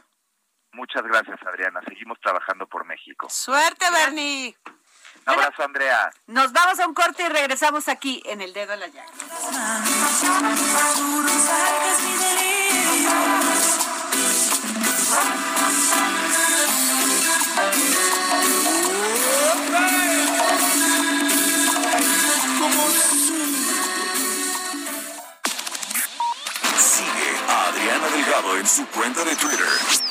[0.73, 1.81] Muchas gracias, Adriana.
[1.87, 3.27] Seguimos trabajando por México.
[3.29, 4.55] Suerte, Bernie.
[5.27, 6.09] Un abrazo, Andrea.
[6.27, 9.11] Nos vamos a un corte y regresamos aquí en El Dedo en la Llaga.
[26.77, 30.10] Sigue a Adriana Delgado en su cuenta de Twitter.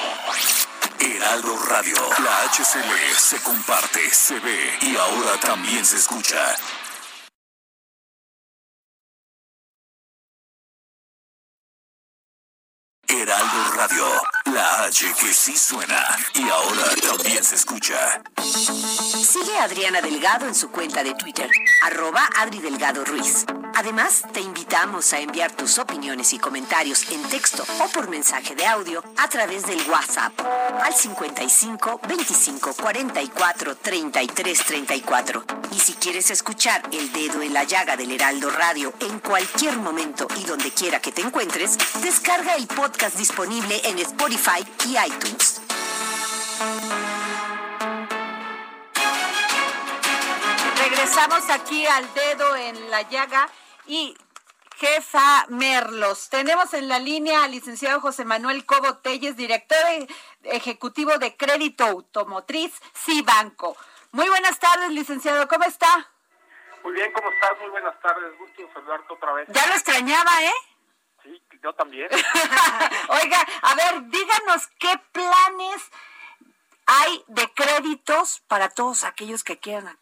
[1.31, 1.95] Heraldo Radio.
[2.25, 6.35] La HCL se comparte, se ve y ahora también se escucha.
[13.07, 14.05] Heraldo Radio.
[14.53, 18.21] La H que sí suena y ahora también se escucha.
[18.43, 21.49] Sigue a Adriana Delgado en su cuenta de Twitter,
[21.83, 23.45] arroba Adri Delgado Ruiz.
[23.81, 28.63] Además, te invitamos a enviar tus opiniones y comentarios en texto o por mensaje de
[28.67, 30.39] audio a través del WhatsApp
[30.83, 35.45] al 55 25 44 33 34.
[35.71, 40.27] Y si quieres escuchar El Dedo en la Llaga del Heraldo Radio en cualquier momento
[40.39, 45.59] y donde quiera que te encuentres, descarga el podcast disponible en Spotify y iTunes.
[50.77, 53.49] Regresamos aquí al dedo en la llaga
[53.85, 54.15] y
[54.77, 56.29] jefa Merlos.
[56.29, 60.07] Tenemos en la línea al licenciado José Manuel Cobo Telles, director e-
[60.43, 63.77] ejecutivo de Crédito Automotriz Cibanco.
[64.11, 65.47] Muy buenas tardes, licenciado.
[65.47, 66.09] ¿Cómo está?
[66.83, 67.51] Muy bien, ¿cómo estás?
[67.59, 68.37] Muy buenas tardes.
[68.39, 69.47] Gusto saludarte otra vez.
[69.51, 70.53] Ya lo extrañaba, ¿eh?
[71.23, 72.07] Sí, yo también.
[73.09, 75.91] Oiga, a ver, díganos qué planes
[76.87, 79.97] hay de créditos para todos aquellos que quieran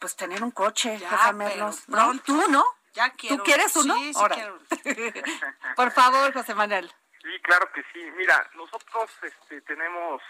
[0.00, 1.88] pues tener un coche, Ya, jefa pero Merlos.
[1.88, 2.18] ¿No?
[2.20, 2.64] ¿Tú no?
[2.94, 3.36] Ya quiero.
[3.36, 3.94] ¿Tú quieres uno?
[3.96, 4.34] Sí, sí Ahora.
[4.34, 4.58] quiero.
[5.76, 6.90] Por favor, José Manuel.
[7.22, 8.00] Sí, claro que sí.
[8.16, 10.22] Mira, nosotros este, tenemos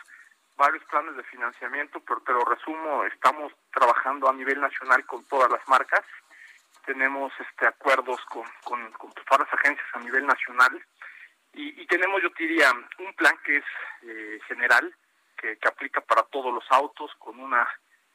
[0.57, 5.50] varios planes de financiamiento, pero te lo resumo, estamos trabajando a nivel nacional con todas
[5.50, 6.05] las marcas.
[6.87, 10.83] Tenemos este acuerdos con, con, con todas las agencias a nivel nacional
[11.53, 13.64] y, y tenemos, yo te diría, un plan que es
[14.03, 14.94] eh, general,
[15.37, 17.66] que, que aplica para todos los autos con una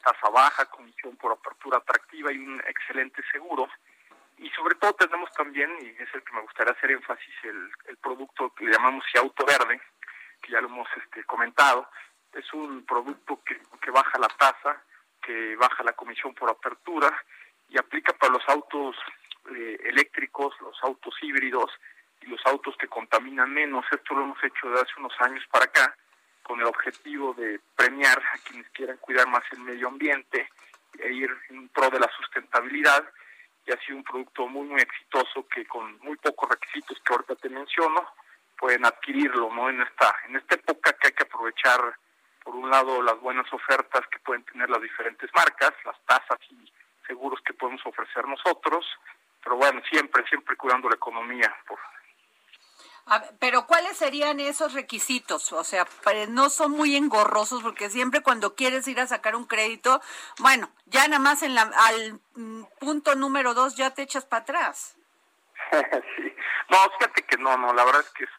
[0.04, 3.68] tasa baja, comisión por apertura atractiva y un excelente seguro.
[4.40, 7.98] Y sobre todo tenemos también, y es el que me gustaría hacer énfasis, el, el
[7.98, 9.82] producto que le llamamos Auto Verde,
[10.42, 11.90] que ya lo hemos este, comentado.
[12.34, 13.60] Es un producto que,
[13.92, 14.82] baja la tasa,
[15.22, 17.12] que baja la comisión por apertura
[17.68, 18.96] y aplica para los autos
[19.54, 21.72] eh, eléctricos, los autos híbridos
[22.22, 23.86] y los autos que contaminan menos.
[23.92, 25.98] Esto lo hemos hecho desde hace unos años para acá
[26.44, 30.50] con el objetivo de premiar a quienes quieran cuidar más el medio ambiente
[30.98, 33.04] e ir en pro de la sustentabilidad
[33.66, 37.36] y ha sido un producto muy muy exitoso que con muy pocos requisitos que ahorita
[37.36, 38.06] te menciono
[38.58, 41.96] pueden adquirirlo no en esta en esta época que hay que aprovechar
[42.44, 46.72] por un lado las buenas ofertas que pueden tener las diferentes marcas las tasas y
[47.06, 48.86] seguros que podemos ofrecer nosotros
[49.44, 51.80] pero bueno siempre siempre cuidando la economía por
[53.40, 55.52] Pero ¿cuáles serían esos requisitos?
[55.54, 59.46] O sea, pa- no son muy engorrosos porque siempre cuando quieres ir a sacar un
[59.46, 60.02] crédito,
[60.40, 64.44] bueno, ya nada más en la, al mm, punto número dos ya te echas para
[64.44, 64.96] atrás.
[66.16, 66.34] sí.
[66.70, 68.30] No, fíjate que no, no, la verdad es que es,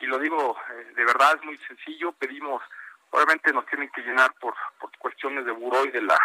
[0.00, 2.62] y lo digo eh, de verdad, es muy sencillo, pedimos,
[3.10, 6.18] obviamente nos tienen que llenar por, por cuestiones de buró y de la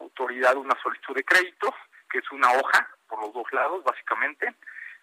[0.00, 1.74] autoridad una solicitud de crédito,
[2.10, 4.54] que es una hoja por los dos lados, básicamente,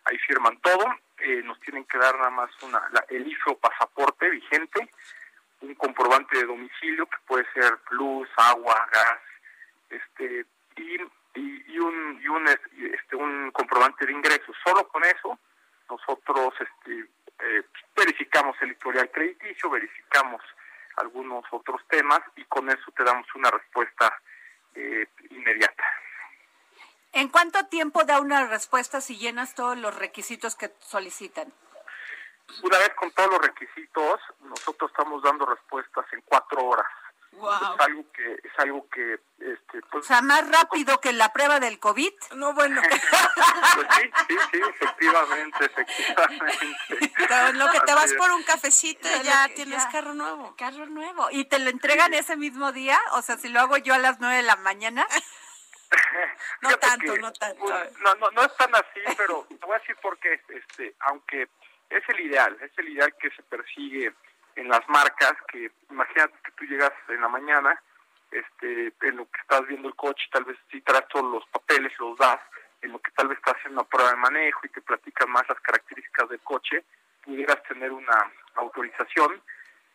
[0.05, 0.85] ahí firman todo,
[1.19, 4.89] eh, nos tienen que dar nada más una, la- el IFE o pasaporte vigente,
[5.61, 9.19] un comprobante de domicilio que puede ser luz, agua, gas,
[9.89, 11.01] este y,
[11.35, 14.55] y, y un y un este un comprobante de ingresos.
[14.63, 15.39] Solo con eso
[15.89, 17.05] nosotros este
[17.39, 17.63] eh,
[17.95, 20.41] verificamos el historial crediticio, verificamos
[20.97, 24.11] algunos otros temas y con eso te damos una respuesta
[24.75, 25.83] eh, inmediata.
[27.17, 31.51] ¿En cuánto tiempo da una respuesta si llenas todos los requisitos que solicitan?
[32.61, 36.85] Una vez con todos los requisitos, nosotros estamos dando respuestas en cuatro horas.
[37.33, 41.59] Es algo que es algo que este O pues, sea, más rápido que la prueba
[41.59, 42.13] del COVID.
[42.35, 47.13] No, bueno, pues sí, sí, sí, efectivamente, efectivamente.
[47.27, 49.89] pero en lo que te vas por un cafecito ya que- tienes ya.
[49.89, 50.55] carro nuevo.
[50.55, 51.29] Carro nuevo.
[51.31, 52.99] ¿Y te lo entregan ese mismo día?
[53.13, 55.07] O sea, si lo hago yo a las nueve de la mañana.
[56.61, 57.59] No Fíjate tanto, que, no tanto.
[57.59, 60.41] pues, No, no, no es tan así, pero te voy a decir por qué.
[60.49, 61.47] Este, aunque
[61.89, 64.13] es el ideal, es el ideal que se persigue
[64.55, 67.81] en las marcas, que imagínate que tú llegas en la mañana,
[68.31, 71.93] este, en lo que estás viendo el coche, tal vez si traes todos los papeles,
[71.99, 72.39] los das,
[72.81, 75.47] en lo que tal vez estás haciendo una prueba de manejo y te platican más
[75.47, 76.83] las características del coche,
[77.23, 79.41] pudieras tener una autorización.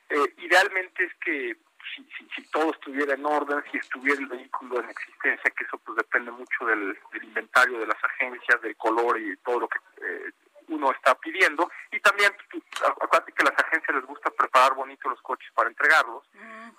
[0.08, 1.56] Eh, idealmente es que
[1.94, 5.78] si, si, si todo estuviera en orden, si estuviera el vehículo en existencia, que eso
[5.78, 9.78] pues depende mucho del, del inventario de las agencias, del color y todo lo que
[10.02, 10.32] eh,
[10.68, 11.70] uno está pidiendo.
[11.90, 15.68] Y también, pues, acuérdate que a las agencias les gusta preparar bonito los coches para
[15.68, 16.22] entregarlos.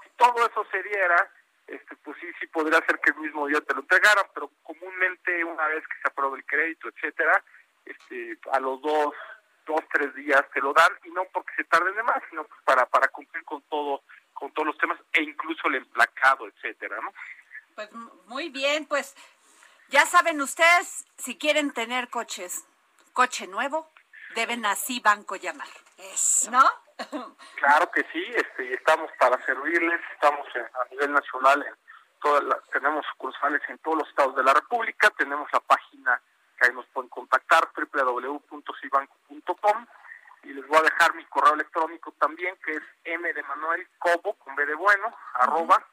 [0.04, 1.30] Si todo eso se diera,
[1.68, 5.44] este, pues sí, sí podría ser que el mismo día te lo entregaran, pero comúnmente
[5.44, 7.44] una vez que se aprueba el crédito, etcétera,
[7.86, 9.14] este, a los dos,
[9.66, 12.62] dos, tres días te lo dan y no porque se tarden de más, sino pues
[12.64, 14.04] para, para cumplir con todo,
[14.44, 17.14] con todos los temas e incluso el emplacado, etcétera, ¿no?
[17.76, 17.90] Pues
[18.28, 19.16] muy bien, pues
[19.88, 22.66] ya saben ustedes, si quieren tener coches,
[23.14, 23.90] coche nuevo,
[24.36, 25.70] deben así banco llamar.
[25.98, 26.52] Eso.
[26.52, 26.62] ¿No?
[27.56, 31.74] Claro que sí, este, estamos para servirles, estamos en- a nivel nacional, en
[32.22, 36.22] todas las- tenemos sucursales en todos los estados de la República, tenemos la página
[36.60, 39.86] que ahí nos pueden contactar, www.cibanco.com
[40.44, 44.34] y les voy a dejar mi correo electrónico también, que es m de Manuel Cobo,
[44.36, 45.84] con B de bueno, arroba,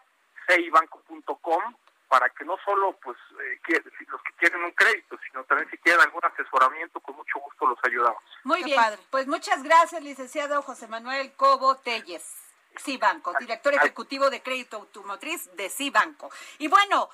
[0.46, 1.74] cibanco.com,
[2.08, 5.78] para que no solo pues eh, que- los que quieren un crédito, sino también si
[5.78, 8.22] quieren algún asesoramiento, con mucho gusto los ayudamos.
[8.44, 8.98] Muy Qué bien, padre.
[9.10, 12.36] pues muchas gracias, licenciado José Manuel Cobo Telles.
[12.78, 16.30] Cibanco, director ejecutivo de crédito automotriz de Cibanco.
[16.58, 17.10] Y bueno,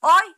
[0.00, 0.34] hoy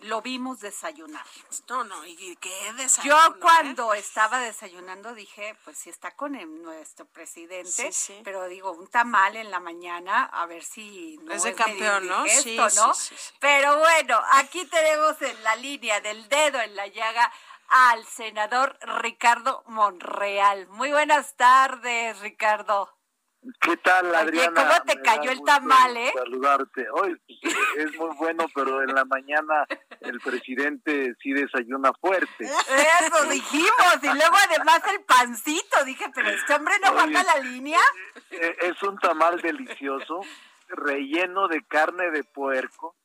[0.00, 1.24] lo vimos desayunar.
[1.68, 3.38] No, no, y qué Yo desayuno, ¿eh?
[3.40, 8.20] cuando estaba desayunando dije, pues sí está con el- nuestro presidente, Sí, sí.
[8.22, 12.18] pero digo, un tamal en la mañana, a ver si no Es de campeón, ¿no?
[12.26, 12.94] indigesto, Sí, ¿no?
[12.94, 13.34] sí, sí, sí.
[13.40, 17.32] Pero bueno, aquí tenemos en la línea del dedo en la llaga
[17.68, 20.66] al senador Ricardo Monreal.
[20.68, 22.95] Muy buenas tardes, Ricardo.
[23.60, 24.66] ¿Qué tal, Oye, Adriana?
[24.68, 26.12] ¿cómo te cayó el tamal, eh?
[26.14, 26.86] Saludarte.
[26.90, 27.20] Hoy
[27.76, 29.66] es muy bueno, pero en la mañana
[30.00, 32.44] el presidente sí desayuna fuerte.
[32.44, 37.12] Eso dijimos, y luego además el pancito, dije, pero este hombre no Oye.
[37.12, 37.80] baja la línea.
[38.30, 40.20] Eh, Es un tamal delicioso,
[40.68, 42.96] relleno de carne de puerco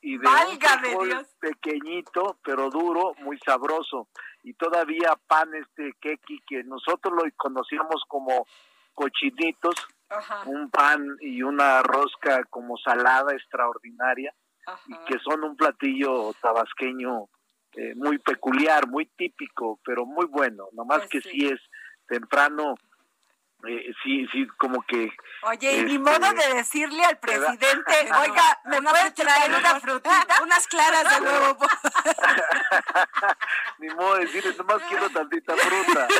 [0.00, 1.28] y de un Válgame frijol Dios.
[1.40, 4.08] pequeñito, pero duro, muy sabroso.
[4.42, 8.46] Y todavía pan este keki que nosotros lo conocíamos como
[8.94, 9.74] cochinitos,
[10.08, 14.32] Ajá, un pan y una rosca como salada extraordinaria.
[14.86, 17.28] y que son un platillo tabasqueño
[17.72, 20.68] eh, muy peculiar, muy típico, pero muy bueno.
[20.72, 21.28] Nomás Pues que sí.
[21.30, 21.60] sí es
[22.06, 22.74] temprano,
[23.68, 25.10] eh, sí, sí, como que
[25.42, 29.50] Oye, y ni Este, modo de decirle al presidente, oiga, ¿me una puede frutita, traer
[29.58, 30.42] una frutita?
[30.42, 31.66] Unas claras de huevo.
[33.78, 36.08] ni modo de decirle, nomás quiero tantita fruta.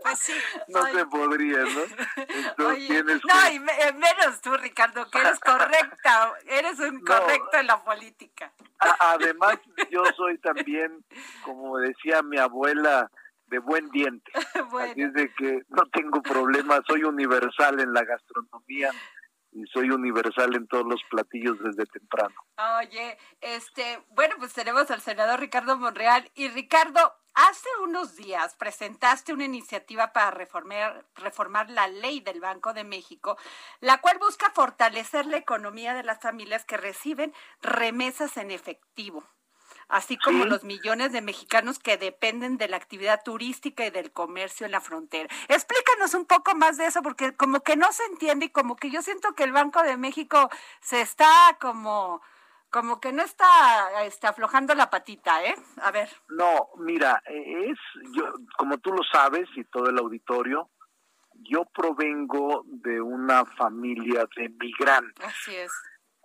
[0.00, 0.32] Pues sí.
[0.68, 0.94] no Ay.
[0.94, 1.80] se podría, ¿no?
[2.16, 3.52] Entonces Oye, tienes no, que...
[3.52, 7.04] y me- eh, menos tú, Ricardo, que eres correcta, eres un No.
[7.04, 8.50] correcto en la política.
[8.78, 9.58] A- además,
[9.90, 11.04] yo soy también,
[11.42, 13.10] como decía mi abuela,
[13.48, 14.30] de buen diente.
[14.80, 18.90] Así es de que no tengo problema, soy universal en la gastronomía
[19.52, 22.34] y soy universal en todos los platillos desde temprano.
[22.80, 26.30] oye, este, bueno, pues tenemos al senador Ricardo Monreal.
[26.34, 32.74] Y Ricardo, hace unos días presentaste una iniciativa para reformar, reformar la ley del Banco
[32.74, 33.38] de México,
[33.80, 37.32] la cual busca fortalecer la economía de las familias que reciben
[37.62, 39.24] remesas en efectivo.
[39.88, 40.48] Así como Sí.
[40.50, 44.80] los millones de mexicanos que dependen de la actividad turística y del comercio en la
[44.80, 45.28] frontera.
[45.48, 48.90] Explícanos un poco más de eso, porque como que no se entiende y como que
[48.90, 52.20] yo siento que el Banco de México se está como,
[52.70, 55.54] como que no está, está aflojando la patita, ¿eh?
[55.82, 56.08] A ver.
[56.28, 57.78] No, mira, es,
[58.12, 60.68] yo, como tú lo sabes y todo el auditorio,
[61.40, 65.72] yo provengo de una familia de migrantes Así es.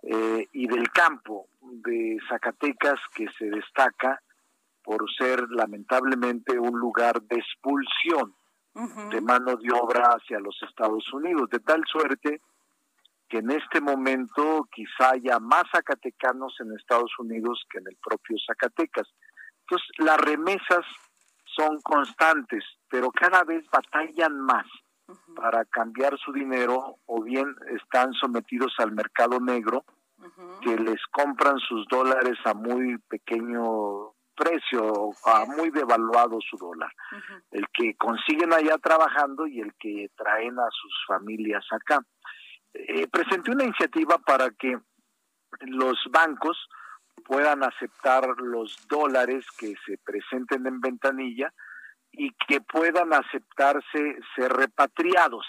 [0.06, 4.20] Eh, y del campo de Zacatecas que se destaca
[4.82, 8.34] por ser lamentablemente un lugar de expulsión
[9.10, 12.42] de mano de obra hacia los Estados Unidos, de tal suerte
[13.28, 18.36] que en este momento quizá haya más zacatecanos en Estados Unidos que en el propio
[18.46, 19.08] Zacatecas.
[19.60, 20.84] Entonces, las remesas
[21.56, 24.66] son constantes, pero cada vez batallan más
[25.36, 29.84] para cambiar su dinero o bien están sometidos al mercado negro
[30.62, 36.90] que les compran sus dólares a muy pequeño precio, a muy devaluado su dólar.
[37.50, 42.00] El que consiguen allá trabajando y el que traen a sus familias acá.
[42.72, 44.76] Eh, presenté una iniciativa para que
[45.60, 46.68] los bancos
[47.24, 51.52] puedan aceptar los dólares que se presenten en ventanilla
[52.10, 55.46] y que puedan aceptarse ser repatriados.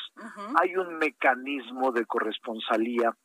[0.59, 3.15] Hay un mecanismo de corresponsalía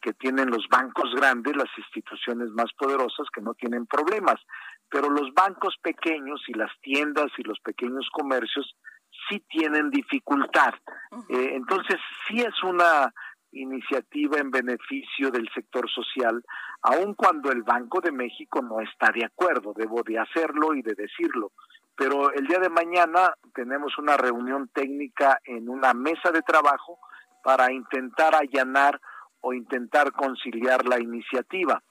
[0.00, 4.36] que tienen los bancos grandes, las instituciones más poderosas que no tienen problemas,
[4.88, 8.74] pero los bancos pequeños y las tiendas y los pequeños comercios
[9.28, 10.74] sí tienen dificultad.
[11.28, 11.96] Eh, entonces,
[12.26, 13.12] sí es una
[13.52, 16.44] iniciativa en beneficio del sector social,
[16.82, 20.94] aun cuando el Banco de México no está de acuerdo, debo de hacerlo y de
[20.94, 21.52] decirlo.
[21.96, 26.98] Pero el día de mañana tenemos una reunión técnica en una mesa de trabajo
[27.42, 29.00] para intentar allanar
[29.40, 31.82] o intentar conciliar la iniciativa.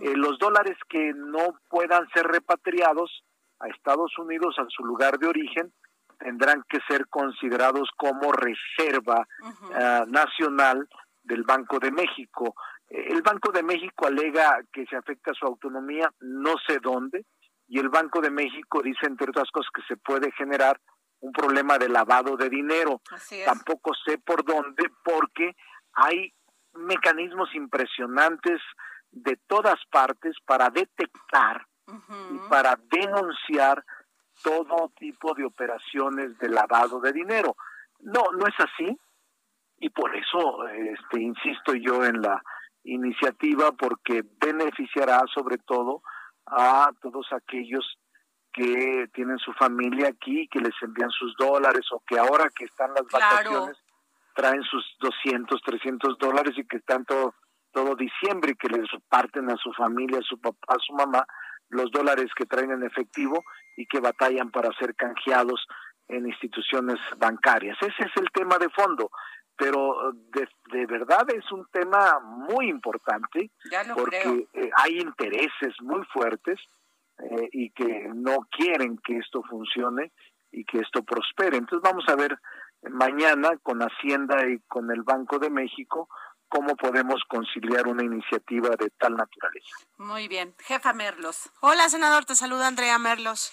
[0.00, 3.24] Eh, los dólares que no puedan ser repatriados
[3.60, 5.72] a Estados Unidos, a su lugar de origen,
[6.18, 9.26] tendrán que ser considerados como reserva
[9.74, 10.88] ah, nacional
[11.22, 12.54] del Banco de México.
[12.88, 17.24] Eh, el Banco de México alega que se afecta su autonomía, no sé dónde,
[17.68, 20.80] y el Banco de México dice, entre otras cosas, que se puede generar
[21.20, 23.00] un problema de lavado de dinero.
[23.44, 25.56] Tampoco sé por dónde, porque
[25.94, 26.32] hay
[26.78, 28.60] mecanismos impresionantes
[29.10, 33.84] de todas partes para detectar y para denunciar
[34.42, 37.56] todo tipo de operaciones de lavado de dinero.
[38.00, 38.98] No, no es así.
[39.78, 42.42] Y por eso este insisto yo en la
[42.84, 46.02] iniciativa porque beneficiará sobre todo
[46.46, 47.98] a todos aquellos
[48.52, 52.90] que tienen su familia aquí, que les envían sus dólares o que ahora que están
[52.94, 53.76] las vacaciones
[54.36, 57.34] traen sus 200, 300 dólares y que están todo,
[57.72, 61.26] todo diciembre y que les parten a su familia, a su papá, a su mamá,
[61.70, 63.42] los dólares que traen en efectivo
[63.76, 65.66] y que batallan para ser canjeados
[66.08, 67.76] en instituciones bancarias.
[67.80, 69.10] Ese es el tema de fondo,
[69.56, 73.50] pero de, de verdad es un tema muy importante
[73.94, 76.60] porque eh, hay intereses muy fuertes
[77.18, 80.12] eh, y que no quieren que esto funcione
[80.52, 81.56] y que esto prospere.
[81.56, 82.38] Entonces vamos a ver
[82.82, 86.08] mañana con Hacienda y con el Banco de México
[86.48, 89.76] cómo podemos conciliar una iniciativa de tal naturaleza.
[89.98, 90.54] Muy bien.
[90.60, 91.50] Jefa Merlos.
[91.60, 93.52] Hola, senador, te saluda Andrea Merlos.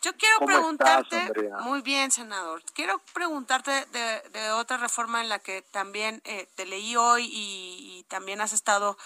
[0.00, 1.32] Yo quiero preguntarte,
[1.64, 6.94] muy bien, senador, quiero preguntarte de, otra reforma en la que también eh, te leí
[6.94, 8.96] hoy y, también has estado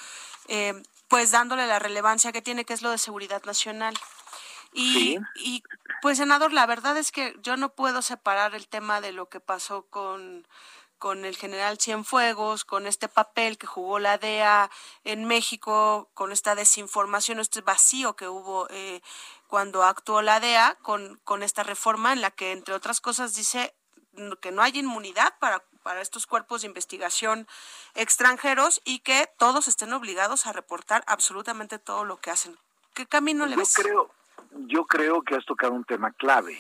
[0.49, 0.75] eh,
[1.09, 3.95] pues dándole la relevancia que tiene, que es lo de seguridad nacional.
[4.73, 5.63] Y, y
[6.01, 9.41] pues, senador, la verdad es que yo no puedo separar el tema de lo que
[9.41, 10.47] pasó con
[11.03, 14.71] con el general Cienfuegos, con este papel que jugó la DEA
[15.03, 19.03] en México, con esta desinformación, este vacío que hubo eh,
[19.49, 23.75] cuando actuó la DEA, con, con esta reforma en la que, entre otras cosas, dice
[24.41, 27.49] que no hay inmunidad para, para estos cuerpos de investigación
[27.95, 32.57] extranjeros y que todos estén obligados a reportar absolutamente todo lo que hacen.
[32.95, 34.15] ¿Qué camino le yo Creo,
[34.67, 36.57] yo creo que has tocado un tema clave,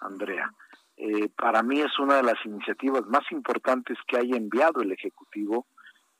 [0.00, 0.50] Andrea.
[0.96, 5.66] Eh, para mí es una de las iniciativas más importantes que haya enviado el Ejecutivo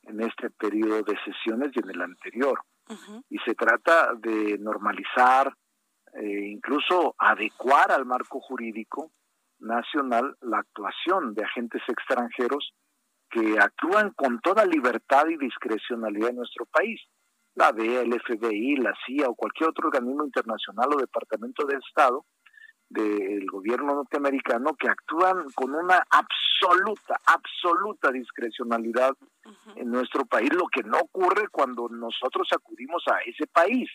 [0.04, 2.60] en este periodo de sesiones y en el anterior.
[3.28, 5.54] Y se trata de normalizar,
[6.14, 9.12] eh, incluso adecuar al marco jurídico
[9.60, 12.72] nacional la actuación de agentes extranjeros
[13.30, 17.00] que actúan con toda libertad y discrecionalidad en nuestro país.
[17.60, 22.24] La DEA, el FBI, la CIA o cualquier otro organismo internacional o departamento de Estado
[22.88, 29.12] del gobierno norteamericano que actúan con una absoluta, absoluta discrecionalidad
[29.76, 33.90] en nuestro país, lo que no ocurre cuando nosotros acudimos a ese país.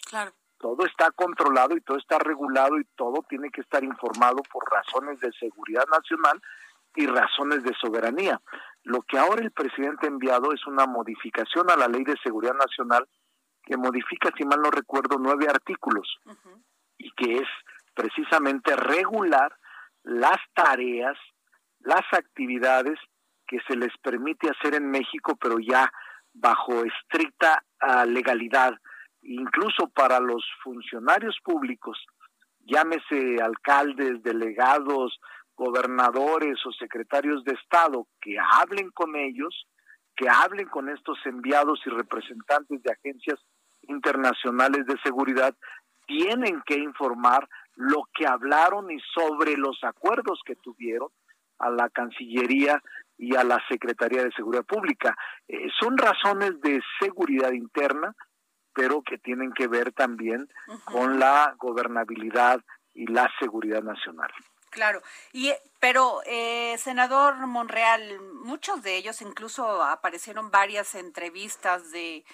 [0.59, 5.20] Todo está controlado y todo está regulado y todo tiene que estar informado por razones
[5.22, 6.39] de seguridad nacional
[6.95, 8.39] y razones de soberanía.
[8.84, 12.53] Lo que ahora el presidente ha enviado es una modificación a la ley de seguridad
[12.53, 13.07] nacional
[13.66, 16.20] que modifica, si mal no recuerdo, nueve artículos
[16.97, 17.47] y que es
[17.93, 19.51] precisamente regular
[20.03, 21.18] las tareas,
[21.80, 22.99] las actividades
[23.47, 25.91] que se les permite hacer en México, pero ya
[26.34, 28.74] bajo estricta ah, legalidad,
[29.22, 31.97] incluso para los funcionarios públicos,
[32.59, 35.20] llámese alcaldes, delegados,
[35.55, 39.68] gobernadores o secretarios de Estado que hablen con ellos,
[40.16, 43.39] que hablen con estos enviados y representantes de agencias
[43.88, 45.55] internacionales de seguridad,
[46.07, 51.09] tienen que informar lo que hablaron y sobre los acuerdos que tuvieron
[51.59, 52.81] a la Cancillería
[53.17, 55.17] y a la Secretaría de Seguridad Pública.
[55.47, 58.15] Eh, son razones de seguridad interna,
[58.73, 60.49] pero que tienen que ver también
[60.83, 62.61] con la gobernabilidad
[62.93, 64.31] y la seguridad nacional.
[64.69, 72.25] Claro, y pero eh, senador Monreal, muchos de ellos incluso aparecieron varias entrevistas de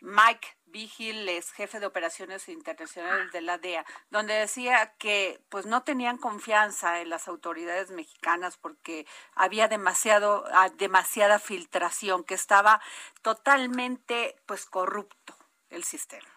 [0.00, 5.82] Mike Vigil es jefe de operaciones internacionales de la DEA, donde decía que pues no
[5.82, 12.80] tenían confianza en las autoridades mexicanas porque había demasiado ah, demasiada filtración, que estaba
[13.22, 15.34] totalmente pues corrupto
[15.70, 16.28] el sistema.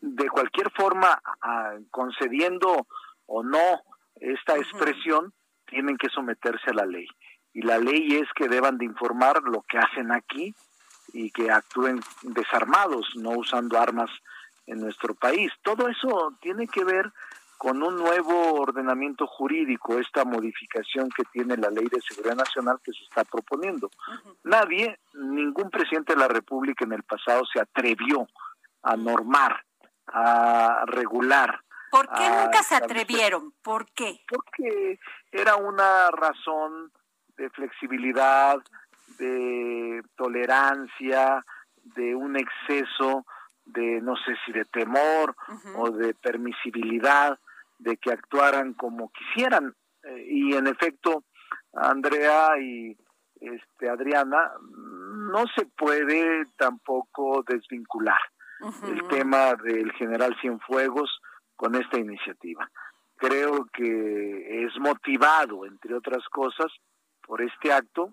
[0.00, 2.86] De cualquier forma, ah, concediendo
[3.26, 3.82] o no
[4.16, 5.32] esta expresión,
[5.66, 7.06] tienen que someterse a la ley.
[7.52, 10.54] Y la ley es que deban de informar lo que hacen aquí
[11.12, 14.10] y que actúen desarmados, no usando armas
[14.66, 15.52] en nuestro país.
[15.62, 17.12] Todo eso tiene que ver
[17.60, 22.90] con un nuevo ordenamiento jurídico, esta modificación que tiene la Ley de Seguridad Nacional que
[22.90, 23.90] se está proponiendo.
[24.44, 28.26] Nadie, ningún presidente de la República en el pasado se atrevió
[28.82, 29.62] a normar,
[30.06, 31.60] a regular.
[31.90, 33.52] ¿Por qué nunca se atrevieron?
[33.62, 34.22] ¿Por qué?
[34.26, 34.98] Porque
[35.30, 36.90] era una razón
[37.36, 38.56] de flexibilidad,
[39.20, 41.44] de tolerancia,
[41.76, 43.26] de un exceso
[43.66, 45.36] de, no sé si de temor
[45.76, 47.38] o de permisibilidad,
[47.78, 49.74] de que actuaran como quisieran.
[50.02, 51.24] Eh, y en efecto,
[51.72, 52.96] Andrea y
[53.40, 54.52] este Adriana,
[55.32, 58.20] no se puede tampoco desvincular
[58.82, 61.20] el tema del general Cienfuegos
[61.56, 62.70] con esta iniciativa.
[63.16, 66.70] Creo que es motivado, entre otras cosas,
[67.26, 68.12] por este acto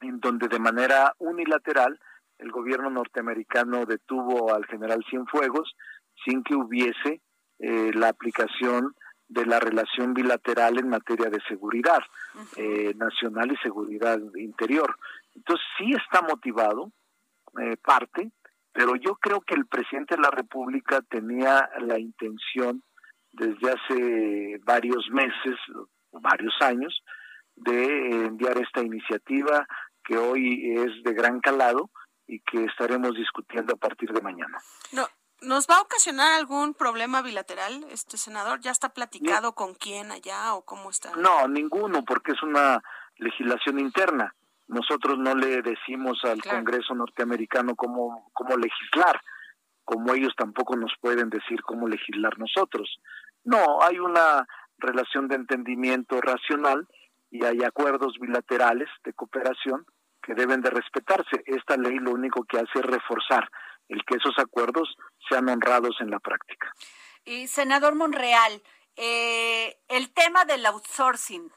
[0.00, 1.98] en donde de manera unilateral
[2.38, 5.74] el gobierno norteamericano detuvo al general Cienfuegos
[6.24, 7.20] sin que hubiese
[7.58, 8.94] eh, la aplicación
[9.28, 12.00] de la relación bilateral en materia de seguridad
[12.56, 14.96] eh, nacional y seguridad interior.
[15.34, 16.90] Entonces sí está motivado,
[17.60, 18.32] eh, parte,
[18.72, 22.82] pero yo creo que el presidente de la República tenía la intención
[23.32, 25.56] desde hace varios meses,
[26.10, 27.02] varios años,
[27.54, 29.66] de enviar esta iniciativa
[30.10, 31.88] que hoy es de gran calado
[32.26, 34.58] y que estaremos discutiendo a partir de mañana.
[34.92, 35.06] No,
[35.40, 38.60] ¿Nos va a ocasionar algún problema bilateral, este senador?
[38.60, 41.16] ¿Ya está platicado con quién allá o cómo está?
[41.16, 42.82] No, ninguno, porque es una
[43.16, 44.34] legislación interna.
[44.66, 49.20] Nosotros no le decimos al Congreso norteamericano cómo, cómo legislar,
[49.84, 52.98] como ellos tampoco nos pueden decir cómo legislar nosotros.
[53.44, 54.46] No, hay una
[54.76, 56.86] relación de entendimiento racional
[57.30, 59.86] y hay acuerdos bilaterales de cooperación
[60.22, 61.42] que deben de respetarse.
[61.46, 63.48] Esta ley lo único que hace es reforzar
[63.88, 64.96] el que esos acuerdos
[65.28, 66.72] sean honrados en la práctica.
[67.24, 68.62] Y senador Monreal,
[68.96, 71.52] eh, el tema del outsourcing,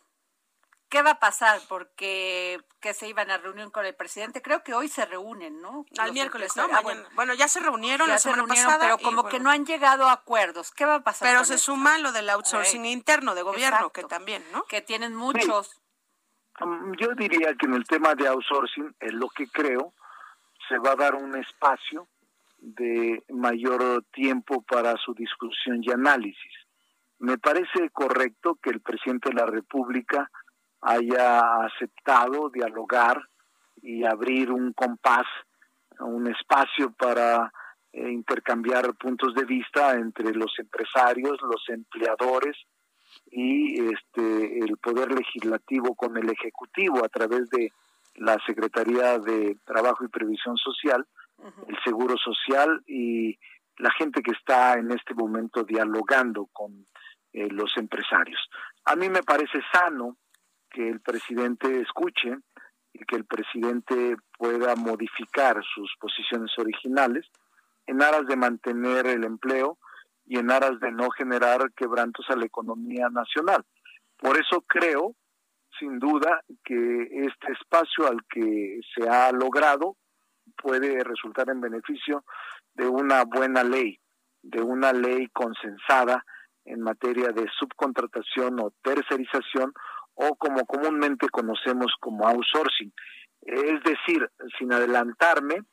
[0.90, 1.62] ¿qué va a pasar?
[1.70, 5.86] Porque que se iban a reunir con el presidente, creo que hoy se reúnen, ¿no?
[5.98, 6.68] Al miércoles, ¿no?
[6.72, 6.82] Ah,
[7.16, 8.80] bueno, ya se reunieron la semana pasada.
[8.80, 10.72] Pero como que no han llegado a acuerdos.
[10.72, 11.30] ¿Qué va a pasar?
[11.30, 14.66] Pero se suma lo del outsourcing interno de gobierno, que también, ¿no?
[14.66, 15.80] Que tienen muchos.
[17.00, 19.94] Yo diría que en el tema de outsourcing, es lo que creo,
[20.68, 22.08] se va a dar un espacio
[22.58, 26.54] de mayor tiempo para su discusión y análisis.
[27.20, 30.30] Me parece correcto que el presidente de la República
[30.82, 33.22] haya aceptado dialogar
[33.82, 35.26] y abrir un compás,
[36.00, 37.52] un espacio para
[37.92, 42.58] eh, intercambiar puntos de vista entre los empresarios, los empleadores,
[43.36, 47.72] y este el poder legislativo con el ejecutivo a través de
[48.16, 51.06] la Secretaría de Trabajo y Previsión Social,
[51.68, 53.38] el Seguro Social y
[53.78, 56.86] la gente que está en este momento dialogando con
[57.34, 58.40] eh, los empresarios.
[58.86, 60.18] A mí me parece sano
[60.70, 62.38] que el presidente escuche
[62.94, 67.26] y que el presidente pueda modificar sus posiciones originales
[67.88, 69.80] en aras de mantener el empleo,
[70.26, 73.64] y en aras de no generar quebrantos a la economía nacional.
[74.18, 75.16] Por eso creo,
[75.80, 79.98] sin duda, que este espacio al que se ha logrado
[80.62, 82.24] puede resultar en beneficio
[82.74, 84.00] de una buena ley,
[84.42, 86.24] de una ley consensada
[86.66, 89.74] en materia de subcontratación o tercerización
[90.16, 92.94] o como comúnmente conocemos como outsourcing.
[93.42, 95.64] Es decir, sin adelantarme,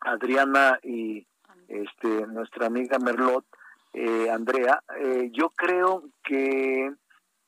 [0.00, 1.26] Adriana y
[1.68, 3.44] este, nuestra amiga Merlot,
[3.92, 6.90] eh, Andrea, eh, yo creo que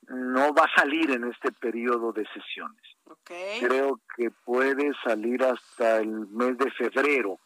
[0.07, 2.81] no va a salir en este periodo de sesiones.
[3.59, 7.39] Creo que puede salir hasta el mes de febrero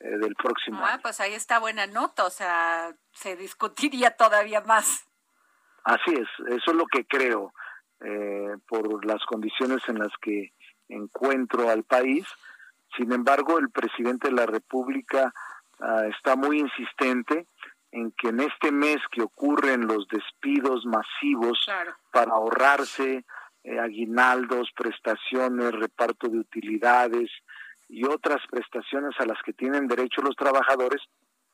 [0.00, 1.02] eh, del próximo ah, año.
[1.02, 5.06] Pues ahí está buena nota, o sea, se discutiría todavía más.
[5.84, 7.52] Así es, eso es lo que creo,
[8.00, 10.52] eh, por las condiciones en las que
[10.88, 12.26] encuentro al país.
[12.96, 15.32] Sin embargo, el presidente de la República
[15.80, 17.46] ah, está muy insistente
[17.92, 21.66] en que en este mes que ocurren los despidos masivos
[22.12, 23.24] para ahorrarse
[23.64, 27.30] eh, aguinaldos, prestaciones, reparto de utilidades
[27.88, 31.02] y otras prestaciones a las que tienen derecho los trabajadores,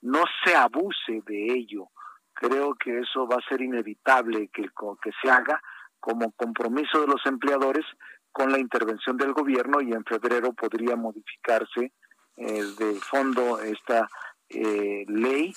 [0.00, 1.88] no se abuse de ello.
[2.34, 5.62] Creo que eso va a ser inevitable que, que se haga
[6.00, 7.86] como compromiso de los empleadores
[8.32, 11.92] con la intervención del gobierno y en febrero podría modificarse
[12.36, 14.08] eh, de fondo esta
[14.48, 15.52] eh, ley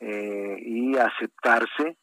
[0.00, 1.96] eh, y aceptarse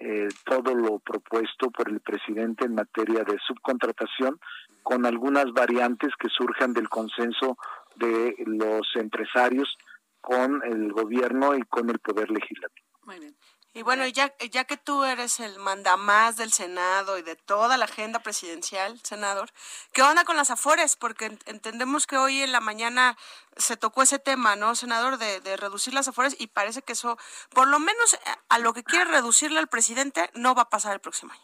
[0.00, 4.40] eh, todo lo propuesto por el presidente en materia de subcontratación
[4.82, 7.56] con algunas variantes que surjan del consenso
[7.94, 9.72] de los empresarios
[10.20, 12.88] con el gobierno y con el poder legislativo.
[13.04, 13.36] Muy bien.
[13.76, 17.86] Y bueno, ya, ya que tú eres el mandamás del Senado y de toda la
[17.86, 19.50] agenda presidencial, senador,
[19.92, 20.94] ¿qué onda con las afores?
[20.94, 23.16] Porque entendemos que hoy en la mañana
[23.56, 25.18] se tocó ese tema, ¿no, senador?
[25.18, 27.18] De, de reducir las afores y parece que eso,
[27.52, 28.16] por lo menos
[28.48, 31.42] a lo que quiere reducirle al presidente, no va a pasar el próximo año.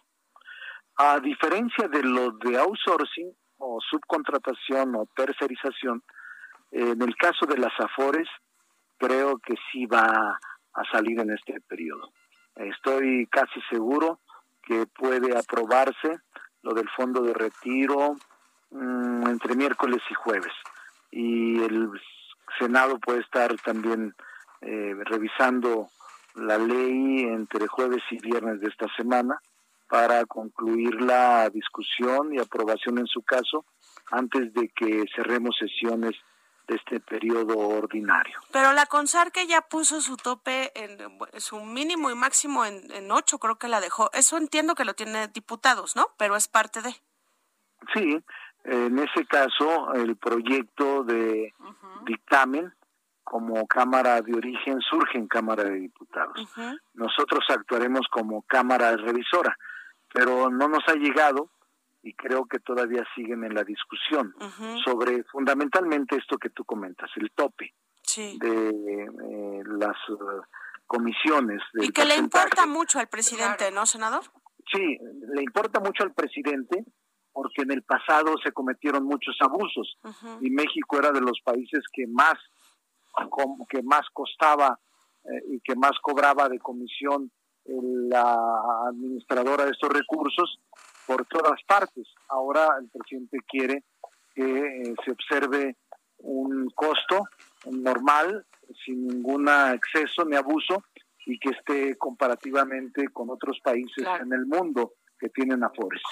[0.99, 6.05] A diferencia de lo de outsourcing o subcontratación o tercerización,
[6.71, 8.29] en el caso de las afores,
[8.99, 10.39] creo que sí va
[10.75, 12.13] a salir en este periodo.
[12.61, 14.21] Estoy casi seguro
[14.63, 16.19] que puede aprobarse
[16.63, 18.17] lo del fondo de retiro
[18.71, 20.53] mm, entre miércoles y jueves.
[21.11, 21.91] Y el
[22.59, 24.15] Senado puede estar también
[24.61, 25.89] eh, revisando
[26.35, 29.41] la ley entre jueves y viernes de esta semana
[29.89, 33.65] para concluir la discusión y aprobación en su caso
[34.11, 36.15] antes de que cerremos sesiones
[36.75, 38.41] este periodo ordinario.
[38.53, 40.99] Pero la CONSAR ya puso su tope en
[41.41, 44.11] su mínimo y máximo en, en ocho, creo que la dejó.
[44.13, 46.09] Eso entiendo que lo tiene diputados, ¿no?
[46.17, 46.95] Pero es parte de.
[47.95, 48.23] Sí,
[48.65, 51.55] en ese caso el proyecto de
[52.05, 52.73] dictamen
[53.25, 56.49] como Cámara de Origen surge en Cámara de Diputados.
[56.95, 59.57] Nosotros actuaremos como Cámara Revisora,
[60.13, 61.49] pero no nos ha llegado
[62.03, 64.35] y creo que todavía siguen en la discusión
[64.85, 67.75] sobre fundamentalmente esto que tú comentas, el tope
[68.17, 70.43] de eh, las uh,
[70.87, 71.63] comisiones.
[71.75, 74.23] Y que le importa mucho al presidente, ¿no, senador?
[74.73, 74.99] Sí,
[75.35, 76.85] le importa mucho al presidente
[77.33, 79.99] porque en el pasado se cometieron muchos abusos
[80.41, 82.35] y México era de los países que más
[83.69, 84.79] que más costaba
[85.25, 87.31] eh, y que más cobraba de comisión
[87.65, 88.37] la
[88.89, 90.61] administradora de estos recursos
[91.07, 92.07] por todas partes.
[92.29, 93.85] Ahora el presidente quiere
[94.35, 95.77] que eh, se observe
[96.19, 97.25] un costo
[97.71, 98.47] normal,
[98.85, 100.85] sin ningún exceso ni abuso,
[101.27, 106.03] y que esté comparativamente con otros países en el mundo que tienen afores.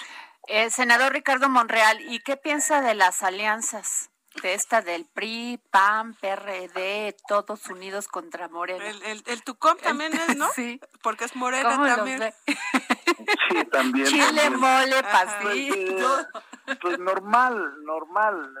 [0.47, 4.11] Eh, senador Ricardo Monreal, ¿y qué piensa de las alianzas?
[4.41, 8.87] de esta del PRI, PAN, PRD, todos unidos contra Morena.
[8.87, 10.47] El, el, el Tucón también es, ¿no?
[10.55, 10.79] Sí.
[11.01, 12.33] Porque es Morena también.
[13.49, 14.05] Sí, también.
[14.05, 16.27] Chile, mole, pasito.
[16.65, 18.53] Pues, pues, normal, normal.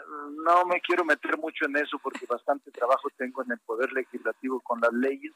[0.45, 4.59] No me quiero meter mucho en eso porque bastante trabajo tengo en el Poder Legislativo
[4.61, 5.33] con las leyes,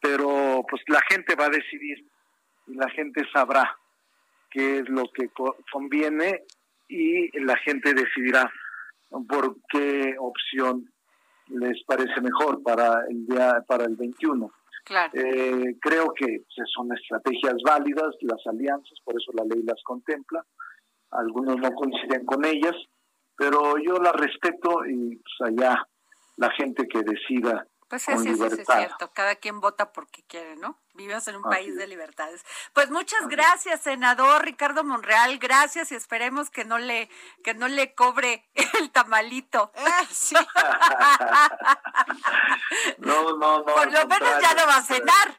[0.00, 2.06] pero pues la gente va a decidir
[2.66, 3.76] y la gente sabrá
[4.50, 5.30] qué es lo que
[5.72, 6.44] conviene
[6.88, 8.50] y la gente decidirá
[9.28, 10.90] por qué opción
[11.48, 14.50] les parece mejor para el día para el 21.
[15.12, 20.44] Eh, creo que pues, son estrategias válidas las alianzas, por eso la ley las contempla.
[21.10, 22.74] Algunos no coinciden con ellas,
[23.36, 25.86] pero yo las respeto y pues allá
[26.36, 27.66] la gente que decida
[28.04, 29.12] pues sí, sí, es cierto.
[29.12, 30.78] Cada quien vota porque quiere, ¿no?
[30.94, 32.44] Vivimos en un país de libertades.
[32.72, 35.38] Pues muchas gracias, senador Ricardo Monreal.
[35.38, 37.08] Gracias y esperemos que no le
[37.42, 38.48] que no le cobre
[38.80, 39.72] el tamalito.
[40.10, 40.34] sí.
[42.98, 43.64] no, no, no.
[43.64, 45.38] Por lo menos ya no va a cenar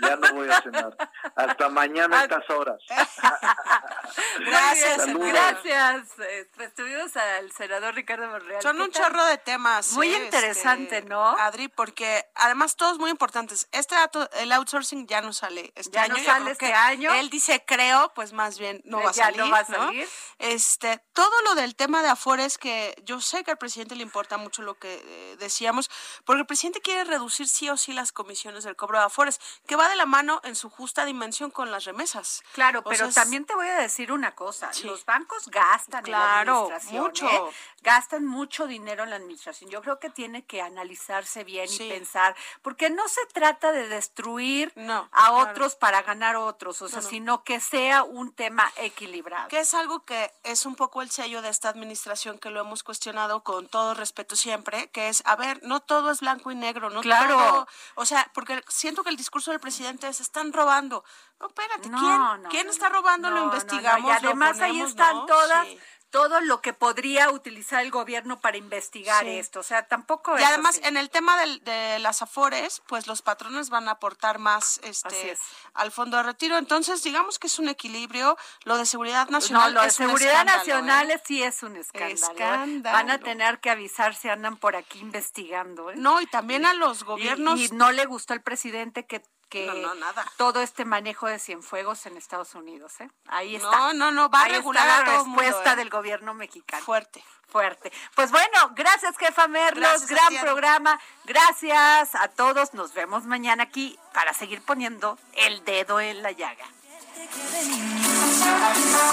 [0.00, 0.96] ya no voy a cenar.
[1.34, 2.80] Hasta mañana a estas horas.
[4.38, 6.08] gracias, gracias.
[6.54, 8.62] Pues tuvimos al senador Ricardo Monreal.
[8.62, 9.92] Son un chorro de temas.
[9.92, 11.36] Muy este, interesante, ¿no?
[11.38, 13.68] Adri, porque además todos muy importantes.
[13.72, 16.16] Este dato, el outsourcing ya no sale este ya año.
[16.16, 17.12] No sale este año.
[17.14, 19.40] Él dice creo, pues más bien no va a ya salir.
[19.40, 20.08] no va a salir.
[20.38, 24.36] Este, todo lo del tema de Afores que yo sé que al presidente le importa
[24.36, 25.90] mucho lo que eh, decíamos,
[26.24, 29.76] porque el presidente quiere reducir sí o sí las comisiones del cobro de Afores, que
[29.76, 32.42] va va de la mano en su justa dimensión con las remesas.
[32.52, 34.84] Claro, O pero sea, es- también te voy a decir una cosa, Sí.
[34.84, 37.28] los bancos gastan Claro, en la administración, mucho.
[37.28, 37.40] ¿eh?
[37.82, 39.70] gastan mucho dinero en la administración.
[39.70, 41.84] Yo creo que tiene que analizarse bien Sí.
[41.84, 45.36] y pensar, porque no se trata de destruir No, a claro.
[45.50, 47.08] otros para ganar otros, o sea, No, no.
[47.10, 49.48] sino que sea un tema equilibrado.
[49.48, 52.82] que es algo que es un poco el sello de esta administración que lo hemos
[52.82, 56.90] cuestionado con todo respeto siempre, que es, a ver, no todo es blanco y negro,
[56.90, 57.36] no Claro.
[57.36, 61.04] todo, o sea, porque siento que el discurso del presidente es, están robando.
[61.40, 63.28] No, espérate, No, ¿quién, no, ¿quién no, está robando?
[63.30, 63.52] no, lo no, no.
[63.54, 64.10] investigamos.
[64.10, 65.26] Y además lo ahí están ¿no?
[65.26, 65.78] todas, Sí.
[66.10, 69.30] todo lo que podría utilizar el gobierno para investigar Sí.
[69.38, 69.60] esto.
[69.60, 73.68] O sea, tampoco Y además, en el tema del- de las afores, pues los patrones
[73.68, 75.40] van a aportar más este es.
[75.74, 76.56] al fondo de retiro.
[76.56, 78.38] Entonces, digamos que es un equilibrio.
[78.64, 81.22] Lo de seguridad No, nacional lo de es seguridad escándalo, nacional ¿eh?
[81.26, 82.10] sí es un escándalo.
[82.10, 82.14] ¿eh?
[82.14, 82.96] Escándalo.
[82.96, 85.90] Van a tener que avisar si andan por aquí investigando.
[85.90, 85.94] ¿eh?
[85.96, 87.60] No, y también a los Y- gobiernos.
[87.60, 90.24] Y, no le gustó al presidente que, que No, no, nada.
[90.36, 93.00] todo este manejo de Cienfuegos en Estados Unidos.
[93.00, 93.08] ¿eh?
[93.26, 93.70] Ahí está.
[93.70, 95.76] No, no, no, va a está regular la a todo mundo, respuesta ¿eh?
[95.76, 96.84] del gobierno mexicano.
[96.84, 97.24] fuerte.
[97.48, 97.92] Fuerte.
[98.16, 101.00] Pues bueno, gracias jefa Merlos, Gracias gran programa.
[101.24, 102.74] Gracias a todos.
[102.74, 106.66] Nos vemos mañana aquí para seguir poniendo el dedo en la llaga.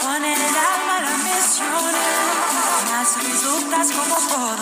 [0.02, 1.94] Con el alma la ambición,
[2.92, 4.58] las resultas como todo.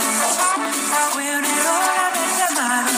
[1.11, 2.89] Fue un error haberte amado,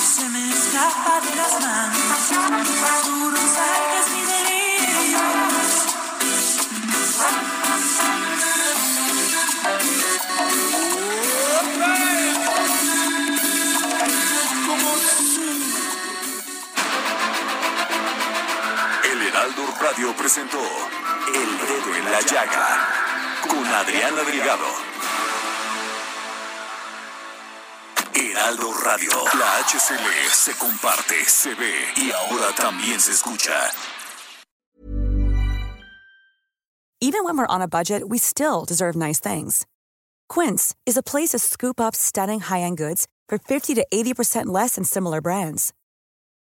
[0.00, 0.41] se me
[0.72, 1.98] escapa de las manos.
[3.04, 5.18] Tú no sabes mi delirio.
[19.04, 20.58] El Heraldo Radio presentó
[21.34, 22.88] El Dedo en la Llaga
[23.46, 24.91] con Adriana Delgado.
[28.14, 33.70] Heraldo Radio, la HCL se comparte, se ve y ahora también se escucha.
[37.00, 39.66] Even when we're on a budget, we still deserve nice things.
[40.28, 44.76] Quince is a place to scoop up stunning high-end goods for 50 to 80% less
[44.76, 45.72] than similar brands.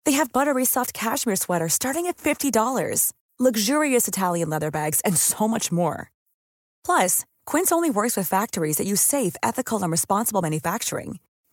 [0.05, 5.47] They have buttery soft cashmere sweaters starting at $50, luxurious Italian leather bags, and so
[5.47, 6.11] much more.
[6.85, 11.19] Plus, Quince only works with factories that use safe, ethical, and responsible manufacturing.